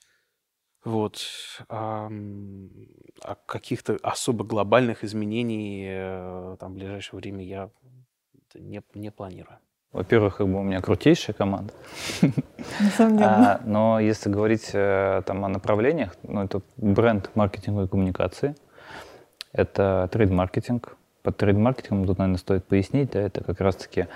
[0.84, 1.20] Вот.
[1.70, 2.10] А,
[3.24, 7.70] а каких-то особо глобальных изменений э, там, в ближайшее время я
[8.56, 9.58] не, не планирую.
[9.92, 11.74] Во-первых, как бы у меня крутейшая команда.
[13.00, 18.56] А, но если говорить э, там, о направлениях, ну, это бренд маркетинга и коммуникации,
[19.52, 20.96] это трейд-маркетинг.
[21.24, 24.08] Под трейд-маркетингом тут, наверное, стоит пояснить, да, это как раз-таки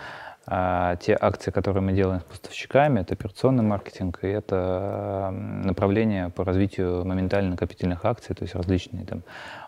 [0.47, 6.43] а те акции, которые мы делаем с поставщиками, это операционный маркетинг, и это направление по
[6.43, 9.23] развитию моментально накопительных акций, то есть различные там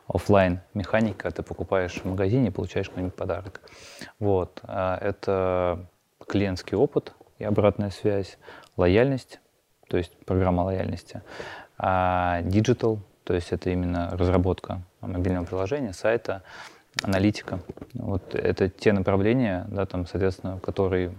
[0.08, 3.62] офлайн механика, ты покупаешь в магазине получаешь какой-нибудь подарок.
[4.20, 4.60] Вот.
[4.64, 5.88] А это
[6.28, 8.38] клиентский опыт и обратная связь,
[8.78, 9.40] лояльность,
[9.90, 11.22] то есть программа лояльности,
[11.78, 16.44] а digital, то есть это именно разработка мобильного приложения, сайта,
[17.04, 17.60] аналитика.
[17.94, 21.14] Вот это те направления, да, там, соответственно, которые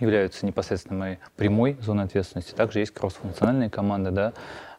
[0.00, 2.52] являются непосредственно моей прямой зоной ответственности.
[2.54, 4.32] Также есть кроссфункциональные команды, да,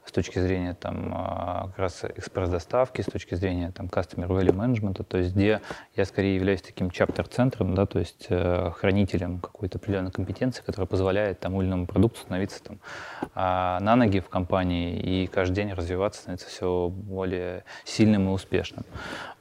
[0.10, 5.03] с точки зрения там, а, как раз экспресс-доставки, с точки зрения там, customer value management,
[5.03, 5.62] то есть где
[5.95, 11.39] я скорее являюсь таким чаптер-центром, да, то есть э, хранителем какой-то определенной компетенции, которая позволяет
[11.39, 12.80] тому или иному продукту становиться там,
[13.36, 18.86] а, на ноги в компании и каждый день развиваться, становиться все более сильным и успешным.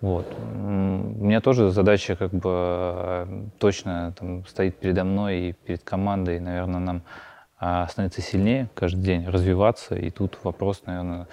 [0.02, 0.26] Вот.
[0.38, 6.80] У меня тоже задача как бы точно там, стоит передо мной и перед командой, наверное,
[6.80, 7.02] нам
[7.58, 9.96] становиться сильнее каждый день, развиваться.
[9.96, 11.26] И тут вопрос, наверное,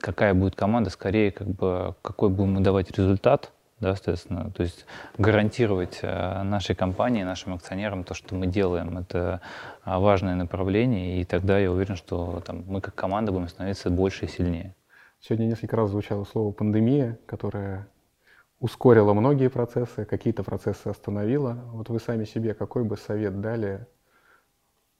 [0.00, 4.86] какая будет команда, скорее, как бы, какой будем мы давать результат, да, соответственно, то есть
[5.18, 9.40] гарантировать э, нашей компании, нашим акционерам то, что мы делаем, это
[9.82, 14.26] а, важное направление, и тогда я уверен, что там, мы как команда будем становиться больше
[14.26, 14.74] и сильнее.
[15.20, 17.88] Сегодня несколько раз звучало слово «пандемия», которая
[18.60, 21.58] ускорила многие процессы, какие-то процессы остановила.
[21.72, 23.86] Вот вы сами себе какой бы совет дали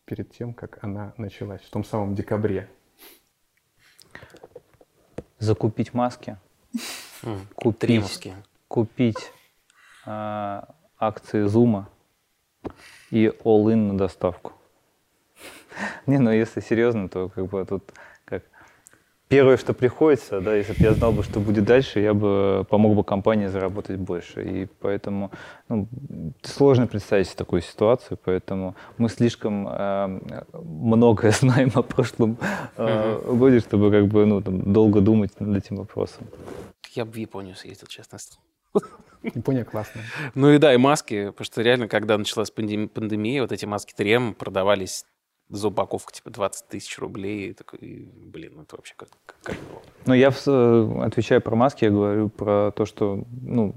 [0.04, 2.68] перед тем, как она началась, в том самом декабре?
[5.38, 6.38] Закупить маски.
[7.54, 8.32] Купить,
[8.68, 9.32] купить
[10.06, 10.62] э,
[10.98, 11.88] акции Зума
[13.10, 14.52] и all-in на доставку.
[16.06, 17.92] Не, ну если серьезно, то как бы тут
[19.28, 22.94] первое, что приходится, да, если бы я знал бы, что будет дальше, я бы помог
[22.94, 24.42] бы компании заработать больше.
[24.42, 25.30] И поэтому
[25.68, 25.88] ну,
[26.42, 30.20] сложно представить себе такую ситуацию, поэтому мы слишком э,
[30.52, 32.38] многое знаем о прошлом
[32.76, 36.26] э, годе, чтобы как бы ну, там, долго думать над этим вопросом.
[36.92, 38.18] Я бы в Японию съездил, честно.
[39.22, 40.04] Япония классная.
[40.34, 44.34] Ну и да, и маски, потому что реально, когда началась пандемия, вот эти маски 3
[44.38, 45.04] продавались
[45.48, 47.50] за упаковку типа 20 тысяч рублей.
[47.50, 49.08] И такой, блин, это вообще как,
[49.42, 49.56] как.
[50.06, 53.74] Ну, я э, отвечаю про маски, я говорю про то, что, ну,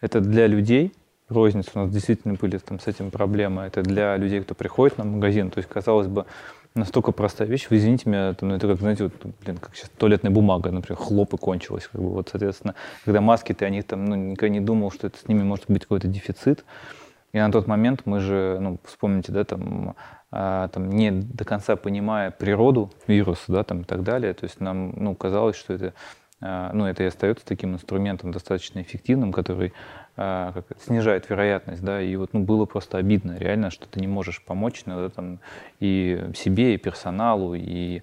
[0.00, 0.92] это для людей,
[1.28, 5.04] розница, у нас действительно были там с этим проблемы, это для людей, кто приходит на
[5.04, 6.26] магазин, то есть, казалось бы,
[6.74, 9.12] настолько простая вещь, вы извините меня, ну, это как, знаете, вот,
[9.44, 12.74] блин, как сейчас туалетная бумага, например, хлоп и кончилась, как бы, вот, соответственно,
[13.04, 15.66] когда маски, ты о них там, ну, никогда не думал, что это с ними может
[15.68, 16.64] быть какой-то дефицит,
[17.32, 19.94] и на тот момент мы же, ну, вспомните, да, там,
[20.32, 24.94] там, не до конца понимая природу вируса, да, там, и так далее, то есть нам,
[24.96, 25.92] ну, казалось, что это,
[26.40, 29.74] а, ну, это и остается таким инструментом достаточно эффективным, который
[30.16, 34.06] а, как, снижает вероятность, да, и вот, ну, было просто обидно, реально, что ты не
[34.06, 35.38] можешь помочь, да, там,
[35.80, 38.00] и себе, и персоналу, и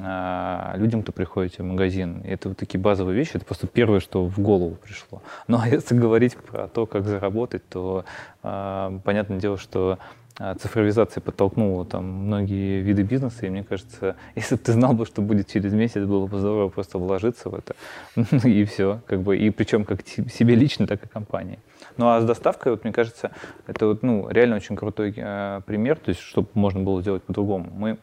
[0.00, 2.22] а, людям, кто приходит в магазин.
[2.24, 5.22] Это вот такие базовые вещи, это просто первое, что в голову пришло.
[5.48, 8.04] Ну а если говорить про то, как заработать, то
[8.42, 9.98] э, понятное дело, что
[10.38, 15.22] цифровизация подтолкнула там многие виды бизнеса, и мне кажется, если бы ты знал бы, что
[15.22, 17.74] будет через месяц, было бы здорово просто вложиться в это,
[18.46, 21.58] и все, как бы, и причем как себе лично, так и компании.
[21.96, 23.32] Ну а с доставкой, вот мне кажется,
[23.66, 27.70] это вот, ну, реально очень крутой э, пример, то есть, чтобы можно было сделать по-другому.
[27.72, 27.98] Мы,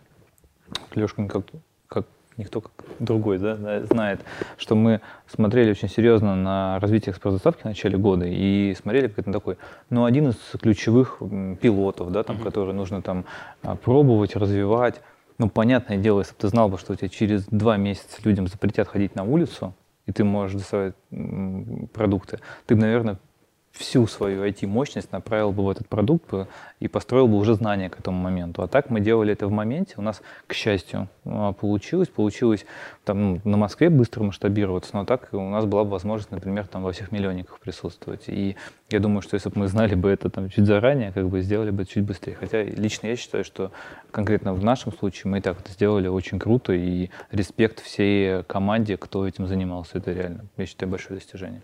[0.93, 1.45] Лешка, как
[2.37, 4.21] никто как другой да, знает,
[4.57, 9.31] что мы смотрели очень серьезно на развитие экспресс-доставки в начале года и смотрели как это
[9.31, 9.57] такой,
[9.89, 11.21] ну, один из ключевых
[11.61, 12.43] пилотов, да, там, mm-hmm.
[12.43, 13.25] который нужно там
[13.61, 15.01] а, пробовать, развивать.
[15.37, 18.47] Ну, понятное дело, если бы ты знал бы, что у тебя через два месяца людям
[18.47, 19.73] запретят ходить на улицу,
[20.05, 20.93] и ты можешь доставать
[21.93, 23.17] продукты, ты бы, наверное,
[23.75, 26.33] всю свою IT-мощность направил бы в этот продукт
[26.79, 28.61] и построил бы уже знания к этому моменту.
[28.61, 29.95] А так мы делали это в моменте.
[29.97, 32.07] У нас, к счастью, а, получилось.
[32.07, 32.65] Получилось
[33.03, 36.83] там, ну, на Москве быстро масштабироваться, но так у нас была бы возможность, например, там,
[36.83, 38.23] во всех миллионниках присутствовать.
[38.27, 38.55] И
[38.89, 41.71] я думаю, что если бы мы знали бы это там, чуть заранее, как бы сделали
[41.71, 42.35] бы чуть быстрее.
[42.35, 43.71] Хотя лично я считаю, что
[44.11, 48.95] конкретно в нашем случае мы и так это сделали очень круто, и респект всей команде,
[48.95, 49.97] кто этим занимался.
[49.97, 51.61] Это реально, я считаю, большое достижение.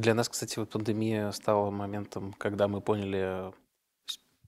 [0.00, 3.52] Для нас, кстати, вот пандемия стала моментом, когда мы поняли,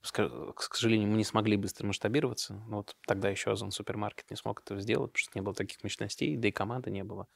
[0.02, 2.62] к сожалению, мы не смогли быстро масштабироваться.
[2.68, 5.82] Но вот тогда еще Озон Супермаркет не смог это сделать, потому что не было таких
[5.82, 7.26] мощностей, да и команды не было.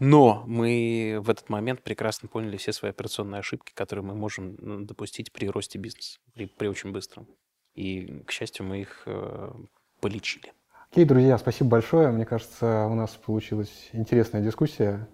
[0.00, 5.32] Но мы в этот момент прекрасно поняли все свои операционные ошибки, которые мы можем допустить
[5.32, 7.26] при росте бизнеса, при, при очень быстром.
[7.74, 9.52] И, к счастью, мы их э,
[10.00, 10.52] полечили.
[10.90, 12.10] Окей, друзья, спасибо большое.
[12.10, 15.08] Мне кажется, у нас получилась интересная дискуссия.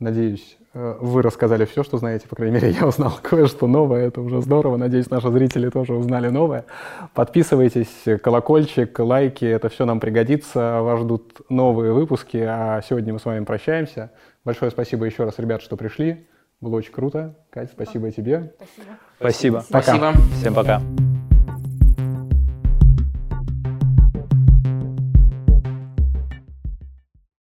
[0.00, 2.26] Надеюсь, э, вы рассказали все, что знаете.
[2.28, 4.08] По крайней мере, я узнал кое-что новое.
[4.08, 4.76] Это уже здорово.
[4.76, 6.64] Надеюсь, наши зрители тоже узнали новое.
[7.14, 9.44] Подписывайтесь, колокольчик, лайки.
[9.44, 10.80] Это все нам пригодится.
[10.82, 12.38] Вас ждут новые выпуски.
[12.38, 14.10] А сегодня мы с вами прощаемся.
[14.44, 16.26] Большое спасибо еще раз, ребят, что пришли.
[16.60, 17.36] Было очень круто.
[17.50, 18.54] Кать, спасибо и тебе.
[18.56, 18.96] Спасибо.
[19.18, 19.64] Спасибо.
[19.70, 19.96] Пока.
[19.96, 20.12] Спасибо.
[20.40, 21.03] Всем пока.